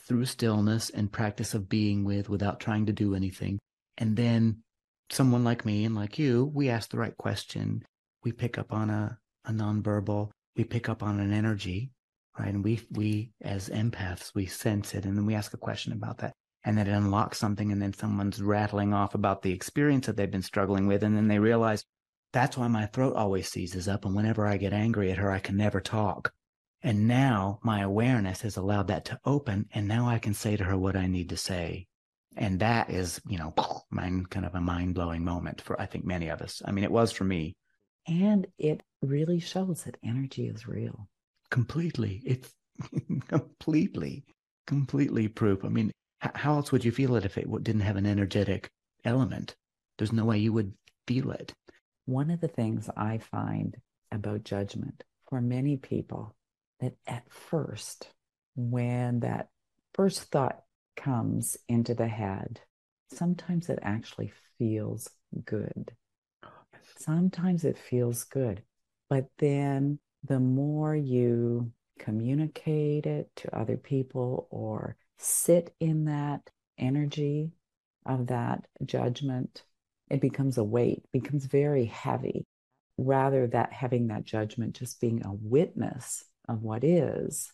through 0.00 0.26
stillness 0.26 0.90
and 0.90 1.12
practice 1.12 1.54
of 1.54 1.68
being 1.68 2.04
with 2.04 2.28
without 2.28 2.60
trying 2.60 2.86
to 2.86 2.92
do 2.92 3.14
anything. 3.14 3.58
And 3.96 4.16
then 4.16 4.62
someone 5.10 5.44
like 5.44 5.64
me 5.64 5.84
and 5.84 5.94
like 5.94 6.18
you, 6.18 6.50
we 6.54 6.68
ask 6.68 6.90
the 6.90 6.98
right 6.98 7.16
question. 7.16 7.84
We 8.24 8.32
pick 8.32 8.58
up 8.58 8.72
on 8.72 8.90
a, 8.90 9.18
a 9.44 9.52
nonverbal, 9.52 10.30
we 10.56 10.64
pick 10.64 10.88
up 10.88 11.02
on 11.02 11.20
an 11.20 11.32
energy, 11.32 11.90
right? 12.38 12.52
And 12.52 12.62
we, 12.64 12.80
we 12.92 13.32
as 13.42 13.68
empaths, 13.68 14.34
we 14.34 14.46
sense 14.46 14.94
it 14.94 15.04
and 15.04 15.16
then 15.16 15.26
we 15.26 15.34
ask 15.34 15.52
a 15.54 15.58
question 15.58 15.92
about 15.92 16.18
that. 16.18 16.32
And 16.64 16.76
then 16.76 16.86
it 16.86 16.92
unlocks 16.92 17.38
something. 17.38 17.72
And 17.72 17.80
then 17.80 17.92
someone's 17.92 18.42
rattling 18.42 18.92
off 18.92 19.14
about 19.14 19.42
the 19.42 19.52
experience 19.52 20.06
that 20.06 20.16
they've 20.16 20.30
been 20.30 20.42
struggling 20.42 20.86
with. 20.86 21.02
And 21.02 21.16
then 21.16 21.28
they 21.28 21.38
realize 21.38 21.84
that's 22.32 22.58
why 22.58 22.68
my 22.68 22.86
throat 22.86 23.16
always 23.16 23.48
seizes 23.48 23.88
up. 23.88 24.04
And 24.04 24.14
whenever 24.14 24.46
I 24.46 24.56
get 24.56 24.72
angry 24.72 25.10
at 25.10 25.18
her, 25.18 25.30
I 25.30 25.38
can 25.38 25.56
never 25.56 25.80
talk. 25.80 26.32
And 26.82 27.08
now 27.08 27.58
my 27.62 27.80
awareness 27.80 28.42
has 28.42 28.56
allowed 28.56 28.88
that 28.88 29.04
to 29.06 29.20
open. 29.24 29.68
And 29.74 29.88
now 29.88 30.08
I 30.08 30.18
can 30.18 30.34
say 30.34 30.56
to 30.56 30.64
her 30.64 30.76
what 30.76 30.96
I 30.96 31.06
need 31.06 31.30
to 31.30 31.36
say. 31.36 31.86
And 32.36 32.60
that 32.60 32.90
is, 32.90 33.20
you 33.26 33.38
know, 33.38 33.52
mind 33.90 34.30
kind 34.30 34.46
of 34.46 34.54
a 34.54 34.60
mind 34.60 34.94
blowing 34.94 35.24
moment 35.24 35.60
for 35.60 35.80
I 35.80 35.86
think 35.86 36.04
many 36.04 36.28
of 36.28 36.40
us. 36.40 36.62
I 36.64 36.72
mean, 36.72 36.84
it 36.84 36.92
was 36.92 37.10
for 37.10 37.24
me. 37.24 37.56
And 38.06 38.46
it 38.58 38.82
really 39.02 39.40
shows 39.40 39.84
that 39.84 39.98
energy 40.04 40.46
is 40.46 40.68
real. 40.68 41.08
Completely. 41.50 42.22
It's 42.24 42.54
completely, 43.28 44.24
completely 44.66 45.28
proof. 45.28 45.64
I 45.64 45.68
mean, 45.68 45.92
how 46.20 46.54
else 46.54 46.72
would 46.72 46.84
you 46.84 46.92
feel 46.92 47.16
it 47.16 47.24
if 47.24 47.36
it 47.36 47.48
didn't 47.62 47.82
have 47.82 47.96
an 47.96 48.06
energetic 48.06 48.70
element? 49.04 49.56
There's 49.98 50.12
no 50.12 50.24
way 50.24 50.38
you 50.38 50.52
would 50.52 50.72
feel 51.06 51.32
it. 51.32 51.52
One 52.06 52.30
of 52.30 52.40
the 52.40 52.48
things 52.48 52.88
I 52.96 53.18
find 53.18 53.76
about 54.10 54.44
judgment 54.44 55.04
for 55.28 55.40
many 55.40 55.76
people 55.76 56.34
that 56.80 56.94
at 57.06 57.30
first, 57.30 58.08
when 58.56 59.20
that 59.20 59.48
first 59.94 60.22
thought 60.24 60.62
comes 60.96 61.56
into 61.68 61.94
the 61.94 62.08
head, 62.08 62.60
sometimes 63.12 63.68
it 63.68 63.78
actually 63.82 64.32
feels 64.58 65.08
good. 65.44 65.92
Sometimes 66.98 67.64
it 67.64 67.78
feels 67.78 68.24
good. 68.24 68.62
But 69.08 69.26
then 69.38 69.98
the 70.24 70.40
more 70.40 70.94
you 70.94 71.72
communicate 71.98 73.06
it 73.06 73.30
to 73.36 73.56
other 73.56 73.76
people 73.76 74.46
or 74.50 74.96
sit 75.18 75.74
in 75.80 76.06
that 76.06 76.48
energy 76.78 77.52
of 78.06 78.28
that 78.28 78.66
judgment, 78.84 79.62
it 80.10 80.20
becomes 80.20 80.58
a 80.58 80.64
weight, 80.64 81.04
becomes 81.12 81.44
very 81.46 81.84
heavy. 81.86 82.46
Rather 82.96 83.46
that 83.46 83.72
having 83.72 84.08
that 84.08 84.24
judgment 84.24 84.74
just 84.74 85.00
being 85.00 85.24
a 85.24 85.32
witness 85.32 86.24
of 86.48 86.62
what 86.62 86.84
is, 86.84 87.52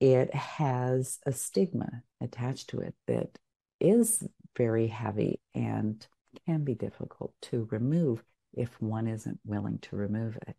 it 0.00 0.34
has 0.34 1.18
a 1.26 1.32
stigma 1.32 2.02
attached 2.20 2.68
to 2.70 2.80
it 2.80 2.94
that 3.06 3.38
is 3.80 4.26
very 4.56 4.86
heavy 4.86 5.40
and 5.54 6.06
can 6.46 6.64
be 6.64 6.74
difficult 6.74 7.32
to 7.42 7.68
remove 7.70 8.22
if 8.54 8.70
one 8.80 9.06
isn't 9.06 9.38
willing 9.44 9.78
to 9.78 9.96
remove 9.96 10.36
it. 10.48 10.56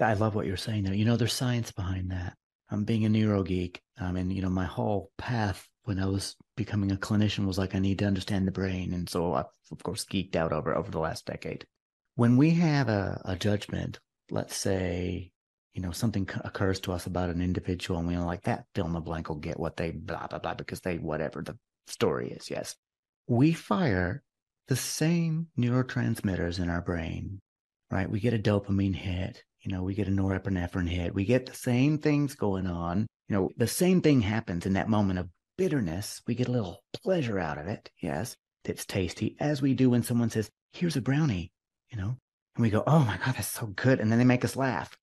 I 0.00 0.14
love 0.14 0.34
what 0.34 0.46
you're 0.46 0.56
saying 0.56 0.84
there. 0.84 0.94
You 0.94 1.04
know, 1.04 1.16
there's 1.16 1.32
science 1.32 1.70
behind 1.72 2.10
that. 2.10 2.34
I'm 2.70 2.84
being 2.84 3.04
a 3.04 3.08
neuro 3.08 3.42
geek. 3.42 3.80
Um, 3.98 4.16
and, 4.16 4.32
you 4.32 4.42
know, 4.42 4.50
my 4.50 4.66
whole 4.66 5.10
path 5.16 5.66
when 5.84 5.98
I 5.98 6.06
was 6.06 6.36
becoming 6.56 6.92
a 6.92 6.96
clinician 6.96 7.46
was 7.46 7.56
like, 7.56 7.74
I 7.74 7.78
need 7.78 7.98
to 8.00 8.04
understand 8.04 8.46
the 8.46 8.52
brain. 8.52 8.92
And 8.92 9.08
so 9.08 9.32
I, 9.32 9.44
of 9.72 9.82
course, 9.82 10.04
geeked 10.04 10.36
out 10.36 10.52
over, 10.52 10.74
over 10.76 10.90
the 10.90 10.98
last 11.00 11.24
decade. 11.24 11.64
When 12.14 12.36
we 12.36 12.50
have 12.50 12.88
a, 12.90 13.20
a 13.24 13.36
judgment, 13.36 13.98
let's 14.30 14.54
say 14.54 15.32
you 15.78 15.82
know, 15.82 15.92
something 15.92 16.28
occurs 16.42 16.80
to 16.80 16.90
us 16.90 17.06
about 17.06 17.30
an 17.30 17.40
individual 17.40 18.00
and 18.00 18.08
we 18.08 18.16
are 18.16 18.24
like 18.24 18.42
that 18.42 18.64
fill 18.74 18.86
in 18.86 18.94
the 18.94 19.00
blank 19.00 19.28
will 19.28 19.36
get 19.36 19.60
what 19.60 19.76
they 19.76 19.92
blah, 19.92 20.26
blah, 20.26 20.40
blah, 20.40 20.54
because 20.54 20.80
they, 20.80 20.96
whatever 20.96 21.40
the 21.40 21.56
story 21.86 22.32
is. 22.32 22.50
Yes. 22.50 22.74
We 23.28 23.52
fire 23.52 24.24
the 24.66 24.74
same 24.74 25.46
neurotransmitters 25.56 26.58
in 26.58 26.68
our 26.68 26.80
brain, 26.80 27.38
right? 27.92 28.10
We 28.10 28.18
get 28.18 28.34
a 28.34 28.40
dopamine 28.40 28.96
hit, 28.96 29.44
you 29.60 29.70
know, 29.70 29.84
we 29.84 29.94
get 29.94 30.08
a 30.08 30.10
norepinephrine 30.10 30.88
hit. 30.88 31.14
We 31.14 31.24
get 31.24 31.46
the 31.46 31.54
same 31.54 31.98
things 31.98 32.34
going 32.34 32.66
on. 32.66 33.06
You 33.28 33.36
know, 33.36 33.50
the 33.56 33.68
same 33.68 34.00
thing 34.00 34.20
happens 34.20 34.66
in 34.66 34.72
that 34.72 34.88
moment 34.88 35.20
of 35.20 35.28
bitterness. 35.56 36.20
We 36.26 36.34
get 36.34 36.48
a 36.48 36.52
little 36.52 36.80
pleasure 37.04 37.38
out 37.38 37.58
of 37.58 37.68
it. 37.68 37.88
Yes. 38.02 38.34
It's 38.64 38.84
tasty 38.84 39.36
as 39.38 39.62
we 39.62 39.74
do 39.74 39.90
when 39.90 40.02
someone 40.02 40.30
says, 40.30 40.50
here's 40.72 40.96
a 40.96 41.00
brownie, 41.00 41.52
you 41.88 41.98
know, 41.98 42.16
and 42.56 42.62
we 42.62 42.70
go, 42.70 42.82
oh 42.84 42.98
my 42.98 43.16
God, 43.24 43.36
that's 43.36 43.46
so 43.46 43.66
good. 43.66 44.00
And 44.00 44.10
then 44.10 44.18
they 44.18 44.24
make 44.24 44.44
us 44.44 44.56
laugh 44.56 44.96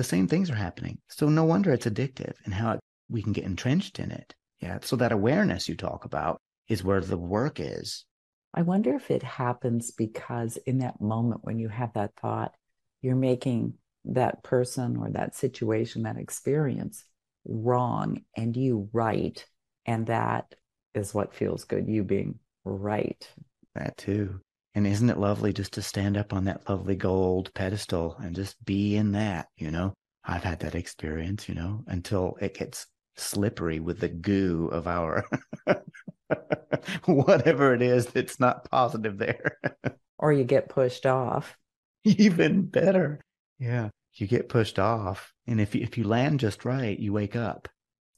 the 0.00 0.04
same 0.04 0.26
things 0.26 0.48
are 0.48 0.54
happening. 0.54 0.96
So 1.08 1.28
no 1.28 1.44
wonder 1.44 1.70
it's 1.72 1.84
addictive 1.84 2.32
and 2.46 2.54
how 2.54 2.72
it, 2.72 2.80
we 3.10 3.22
can 3.22 3.34
get 3.34 3.44
entrenched 3.44 3.98
in 3.98 4.10
it. 4.10 4.34
Yeah. 4.58 4.78
So 4.80 4.96
that 4.96 5.12
awareness 5.12 5.68
you 5.68 5.76
talk 5.76 6.06
about 6.06 6.40
is 6.68 6.82
where 6.82 7.02
the 7.02 7.18
work 7.18 7.60
is. 7.60 8.06
I 8.54 8.62
wonder 8.62 8.94
if 8.94 9.10
it 9.10 9.22
happens 9.22 9.90
because 9.90 10.56
in 10.56 10.78
that 10.78 11.02
moment 11.02 11.42
when 11.44 11.58
you 11.58 11.68
have 11.68 11.92
that 11.92 12.12
thought, 12.18 12.54
you're 13.02 13.14
making 13.14 13.74
that 14.06 14.42
person 14.42 14.96
or 14.96 15.10
that 15.10 15.34
situation, 15.34 16.04
that 16.04 16.16
experience 16.16 17.04
wrong 17.44 18.22
and 18.34 18.56
you 18.56 18.88
right. 18.94 19.44
And 19.84 20.06
that 20.06 20.54
is 20.94 21.12
what 21.12 21.34
feels 21.34 21.64
good, 21.64 21.86
you 21.86 22.04
being 22.04 22.38
right. 22.64 23.28
That 23.74 23.98
too. 23.98 24.40
And 24.74 24.86
isn't 24.86 25.10
it 25.10 25.18
lovely 25.18 25.52
just 25.52 25.72
to 25.74 25.82
stand 25.82 26.16
up 26.16 26.32
on 26.32 26.44
that 26.44 26.68
lovely 26.68 26.94
gold 26.94 27.52
pedestal 27.54 28.16
and 28.22 28.36
just 28.36 28.62
be 28.64 28.96
in 28.96 29.12
that, 29.12 29.48
you 29.56 29.70
know? 29.70 29.94
I've 30.24 30.44
had 30.44 30.60
that 30.60 30.74
experience, 30.74 31.48
you 31.48 31.54
know, 31.54 31.82
until 31.86 32.36
it 32.40 32.54
gets 32.54 32.86
slippery 33.16 33.80
with 33.80 34.00
the 34.00 34.08
goo 34.08 34.68
of 34.72 34.86
our 34.86 35.24
whatever 37.04 37.74
it 37.74 37.82
is 37.82 38.06
that's 38.06 38.38
not 38.38 38.70
positive 38.70 39.18
there. 39.18 39.58
or 40.18 40.32
you 40.32 40.44
get 40.44 40.68
pushed 40.68 41.06
off. 41.06 41.56
Even 42.04 42.62
better. 42.62 43.20
Yeah. 43.58 43.90
You 44.14 44.26
get 44.26 44.48
pushed 44.48 44.78
off. 44.78 45.32
And 45.46 45.60
if 45.60 45.74
you, 45.74 45.82
if 45.82 45.98
you 45.98 46.04
land 46.04 46.40
just 46.40 46.64
right, 46.64 46.98
you 46.98 47.12
wake 47.12 47.36
up. 47.36 47.68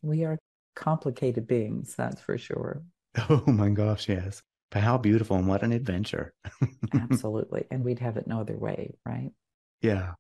We 0.02 0.24
are 0.24 0.38
complicated 0.74 1.46
beings, 1.46 1.94
that's 1.96 2.20
for 2.20 2.38
sure. 2.38 2.82
Oh 3.28 3.44
my 3.46 3.68
gosh, 3.68 4.08
yes. 4.08 4.42
But 4.72 4.82
how 4.82 4.96
beautiful 4.96 5.37
and 5.37 5.46
what 5.46 5.62
an 5.62 5.72
adventure. 5.72 6.32
Absolutely. 6.94 7.66
And 7.70 7.85
we'd 7.85 7.98
have 7.98 8.16
it 8.16 8.26
no 8.26 8.40
other 8.40 8.56
way, 8.56 8.94
right? 9.06 9.30
Yeah. 9.82 10.14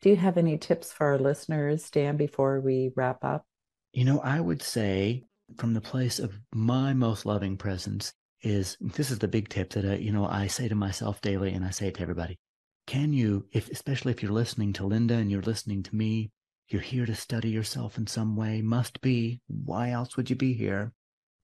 Do 0.00 0.10
you 0.10 0.16
have 0.16 0.38
any 0.38 0.56
tips 0.58 0.92
for 0.92 1.08
our 1.08 1.18
listeners, 1.18 1.90
Dan, 1.90 2.16
before 2.16 2.60
we 2.60 2.92
wrap 2.94 3.24
up? 3.24 3.44
You 3.92 4.04
know, 4.04 4.20
I 4.20 4.40
would 4.40 4.62
say 4.62 5.24
from 5.56 5.74
the 5.74 5.80
place 5.80 6.20
of 6.20 6.38
my 6.54 6.94
most 6.94 7.26
loving 7.26 7.56
presence 7.56 8.12
is 8.42 8.76
this 8.80 9.10
is 9.10 9.18
the 9.18 9.28
big 9.28 9.48
tip 9.48 9.70
that 9.70 9.84
I, 9.84 9.94
you 9.94 10.12
know, 10.12 10.26
I 10.26 10.46
say 10.46 10.68
to 10.68 10.74
myself 10.74 11.20
daily 11.20 11.52
and 11.52 11.64
I 11.64 11.70
say 11.70 11.88
it 11.88 11.94
to 11.94 12.02
everybody. 12.02 12.38
Can 12.86 13.12
you, 13.12 13.46
if 13.52 13.68
especially 13.70 14.12
if 14.12 14.22
you're 14.22 14.30
listening 14.30 14.72
to 14.74 14.86
Linda 14.86 15.14
and 15.14 15.30
you're 15.30 15.42
listening 15.42 15.82
to 15.82 15.96
me, 15.96 16.30
you're 16.68 16.82
here 16.82 17.06
to 17.06 17.14
study 17.14 17.50
yourself 17.50 17.98
in 17.98 18.06
some 18.06 18.36
way, 18.36 18.62
must 18.62 19.00
be. 19.00 19.40
Why 19.48 19.90
else 19.90 20.16
would 20.16 20.30
you 20.30 20.36
be 20.36 20.52
here? 20.52 20.92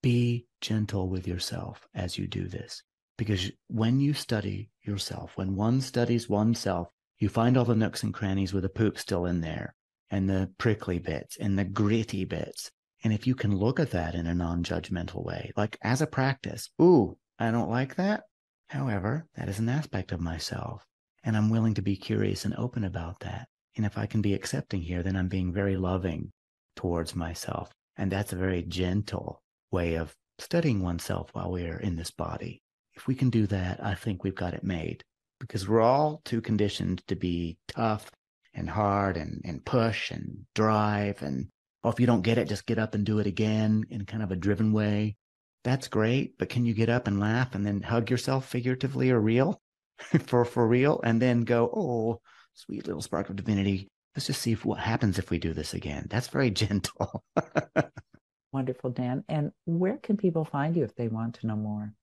Be 0.03 0.47
gentle 0.61 1.09
with 1.09 1.29
yourself 1.29 1.87
as 1.95 2.19
you 2.19 2.27
do 2.27 2.49
this. 2.49 2.83
Because 3.17 3.51
when 3.69 4.01
you 4.01 4.15
study 4.15 4.71
yourself, 4.83 5.37
when 5.37 5.55
one 5.55 5.81
studies 5.81 6.29
oneself, 6.29 6.89
you 7.19 7.29
find 7.29 7.57
all 7.57 7.65
the 7.65 7.77
nooks 7.77 8.03
and 8.03 8.13
crannies 8.13 8.53
with 8.53 8.65
the 8.65 8.69
poop 8.69 8.99
still 8.99 9.27
in 9.27 9.41
there 9.41 9.75
and 10.11 10.29
the 10.29 10.51
prickly 10.59 10.99
bits 10.99 11.37
and 11.37 11.59
the 11.59 11.65
gritty 11.65 12.25
bits. 12.25 12.71
And 13.05 13.13
if 13.13 13.27
you 13.27 13.35
can 13.35 13.57
look 13.57 13.79
at 13.79 13.91
that 13.91 14.15
in 14.15 14.27
a 14.27 14.35
non 14.35 14.65
judgmental 14.65 15.25
way, 15.25 15.53
like 15.57 15.79
as 15.83 16.03
a 16.03 16.07
practice, 16.07 16.71
ooh, 16.81 17.17
I 17.39 17.51
don't 17.51 17.71
like 17.71 17.97
that. 17.97 18.25
However, 18.69 19.27
that 19.37 19.49
is 19.49 19.59
an 19.59 19.69
aspect 19.69 20.13
of 20.13 20.21
myself. 20.21 20.85
And 21.25 21.37
I'm 21.37 21.51
willing 21.51 21.75
to 21.75 21.83
be 21.83 21.97
curious 21.97 22.45
and 22.45 22.55
open 22.57 22.85
about 22.85 23.21
that. 23.21 23.49
And 23.77 23.87
if 23.87 23.97
I 23.97 24.07
can 24.07 24.23
be 24.23 24.35
accepting 24.35 24.83
here, 24.83 25.03
then 25.03 25.17
I'm 25.17 25.29
being 25.29 25.53
very 25.53 25.77
loving 25.77 26.33
towards 26.77 27.15
myself. 27.15 27.71
And 27.97 28.11
that's 28.11 28.33
a 28.33 28.37
very 28.37 28.63
gentle 28.63 29.42
way 29.73 29.95
of 29.95 30.15
studying 30.39 30.83
oneself 30.83 31.31
while 31.33 31.51
we're 31.51 31.79
in 31.79 31.97
this 31.97 32.11
body. 32.11 32.63
If 32.95 33.07
we 33.07 33.15
can 33.15 33.31
do 33.31 33.47
that, 33.49 33.83
I 33.83 33.95
think 33.95 34.23
we've 34.23 34.35
got 34.35 34.55
it 34.55 34.65
made 34.65 35.03
because 35.41 35.69
we're 35.69 35.81
all 35.81 36.21
too 36.25 36.41
conditioned 36.41 37.03
to 37.09 37.17
be 37.17 37.59
tough 37.69 38.11
and 38.55 38.69
hard 38.69 39.17
and, 39.17 39.41
and 39.45 39.65
push 39.65 40.11
and 40.11 40.47
drive. 40.55 41.23
And 41.23 41.49
well, 41.83 41.93
if 41.93 42.01
you 42.01 42.07
don't 42.07 42.23
get 42.23 42.39
it, 42.39 42.49
just 42.49 42.67
get 42.67 42.79
up 42.79 42.95
and 42.95 43.05
do 43.05 43.19
it 43.19 43.27
again 43.27 43.85
in 43.91 44.05
kind 44.05 44.23
of 44.23 44.31
a 44.31 44.37
driven 44.37 44.73
way. 44.73 45.17
That's 45.65 45.89
great. 45.89 46.39
But 46.39 46.49
can 46.49 46.65
you 46.65 46.75
get 46.75 46.89
up 46.89 47.07
and 47.07 47.21
laugh 47.21 47.55
and 47.55 47.65
then 47.65 47.83
hug 47.83 48.11
yourself 48.11 48.49
figuratively 48.49 49.11
or 49.11 49.21
real 49.21 49.61
for, 50.27 50.45
for 50.45 50.67
real? 50.67 51.01
And 51.03 51.21
then 51.21 51.43
go, 51.43 51.71
oh, 51.75 52.21
sweet 52.55 52.87
little 52.87 53.03
spark 53.03 53.31
of 53.31 53.37
divinity. 53.37 53.89
Let's 54.15 54.27
just 54.27 54.43
see 54.43 54.53
if, 54.53 54.65
what 54.65 54.79
happens 54.79 55.19
if 55.19 55.31
we 55.31 55.39
do 55.39 55.55
this 55.55 55.73
again. 55.73 56.07
That's 56.11 56.29
very 56.29 56.51
gentle. 56.53 57.25
Wonderful, 58.53 58.91
Dan. 58.91 59.25
And 59.29 59.53
where 59.65 59.97
can 59.99 60.17
people 60.17 60.45
find 60.45 60.77
you 60.77 60.85
if 60.85 60.95
they 60.95 61.09
want 61.09 61.37
to 61.37 61.47
know 61.47 61.57
more? 61.57 61.95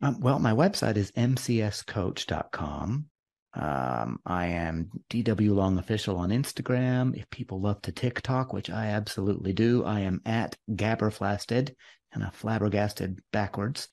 Um, 0.00 0.20
well, 0.20 0.38
my 0.38 0.52
website 0.52 0.96
is 0.96 1.12
mcscoach.com. 1.12 3.06
Um, 3.54 4.20
I 4.26 4.46
am 4.46 4.90
DW 5.10 5.54
Long 5.54 5.78
Official 5.78 6.16
on 6.18 6.30
Instagram. 6.30 7.16
If 7.16 7.28
people 7.30 7.60
love 7.60 7.82
to 7.82 7.92
TikTok, 7.92 8.52
which 8.52 8.70
I 8.70 8.86
absolutely 8.88 9.52
do, 9.52 9.84
I 9.84 10.00
am 10.00 10.20
at 10.24 10.56
Gabberflasted, 10.70 11.74
kind 12.12 12.26
of 12.26 12.34
flabbergasted 12.34 13.20
backwards. 13.32 13.88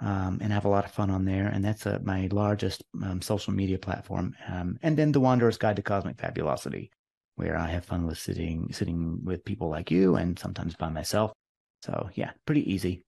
um, 0.00 0.38
and 0.42 0.52
have 0.52 0.64
a 0.66 0.68
lot 0.68 0.84
of 0.84 0.90
fun 0.92 1.10
on 1.10 1.24
there. 1.24 1.46
And 1.46 1.64
that's 1.64 1.86
uh, 1.86 1.98
my 2.02 2.28
largest 2.30 2.84
um, 3.02 3.22
social 3.22 3.52
media 3.54 3.78
platform. 3.78 4.34
Um, 4.48 4.76
and 4.82 4.96
then 4.96 5.12
the 5.12 5.20
Wanderer's 5.20 5.56
Guide 5.58 5.76
to 5.76 5.82
Cosmic 5.82 6.18
Fabulosity, 6.20 6.90
where 7.36 7.56
I 7.56 7.68
have 7.68 7.84
fun 7.86 8.06
with 8.06 8.18
sitting 8.18 8.72
sitting 8.72 9.24
with 9.24 9.44
people 9.44 9.70
like 9.70 9.90
you, 9.90 10.16
and 10.16 10.38
sometimes 10.38 10.76
by 10.76 10.90
myself. 10.90 11.32
So 11.82 12.10
yeah, 12.14 12.30
pretty 12.44 12.72
easy. 12.72 13.04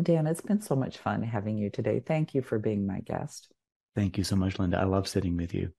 Dan, 0.00 0.26
it's 0.26 0.40
been 0.40 0.60
so 0.60 0.76
much 0.76 0.98
fun 0.98 1.22
having 1.22 1.58
you 1.58 1.70
today. 1.70 2.00
Thank 2.00 2.34
you 2.34 2.42
for 2.42 2.58
being 2.58 2.86
my 2.86 3.00
guest. 3.00 3.52
Thank 3.94 4.18
you 4.18 4.24
so 4.24 4.36
much, 4.36 4.58
Linda. 4.58 4.78
I 4.78 4.84
love 4.84 5.08
sitting 5.08 5.36
with 5.36 5.52
you. 5.52 5.72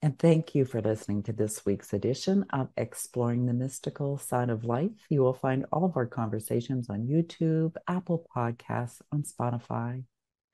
And 0.00 0.16
thank 0.18 0.54
you 0.54 0.64
for 0.64 0.80
listening 0.80 1.24
to 1.24 1.32
this 1.32 1.66
week's 1.66 1.92
edition 1.92 2.46
of 2.52 2.68
Exploring 2.76 3.46
the 3.46 3.52
Mystical 3.52 4.16
Side 4.16 4.48
of 4.48 4.64
Life. 4.64 4.92
You 5.10 5.22
will 5.22 5.34
find 5.34 5.66
all 5.72 5.84
of 5.84 5.96
our 5.96 6.06
conversations 6.06 6.88
on 6.88 7.08
YouTube, 7.08 7.74
Apple 7.88 8.24
Podcasts, 8.34 9.02
on 9.10 9.24
Spotify. 9.24 10.04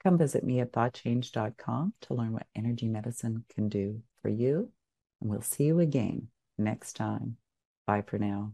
Come 0.02 0.16
visit 0.16 0.44
me 0.44 0.60
at 0.60 0.72
thoughtchange.com 0.72 1.94
to 2.02 2.14
learn 2.14 2.32
what 2.32 2.46
energy 2.56 2.88
medicine 2.88 3.44
can 3.54 3.68
do 3.68 4.02
for 4.22 4.30
you. 4.30 4.70
And 5.20 5.30
we'll 5.30 5.42
see 5.42 5.64
you 5.64 5.78
again 5.80 6.28
next 6.56 6.94
time. 6.94 7.36
Bye 7.86 8.02
for 8.06 8.18
now. 8.18 8.52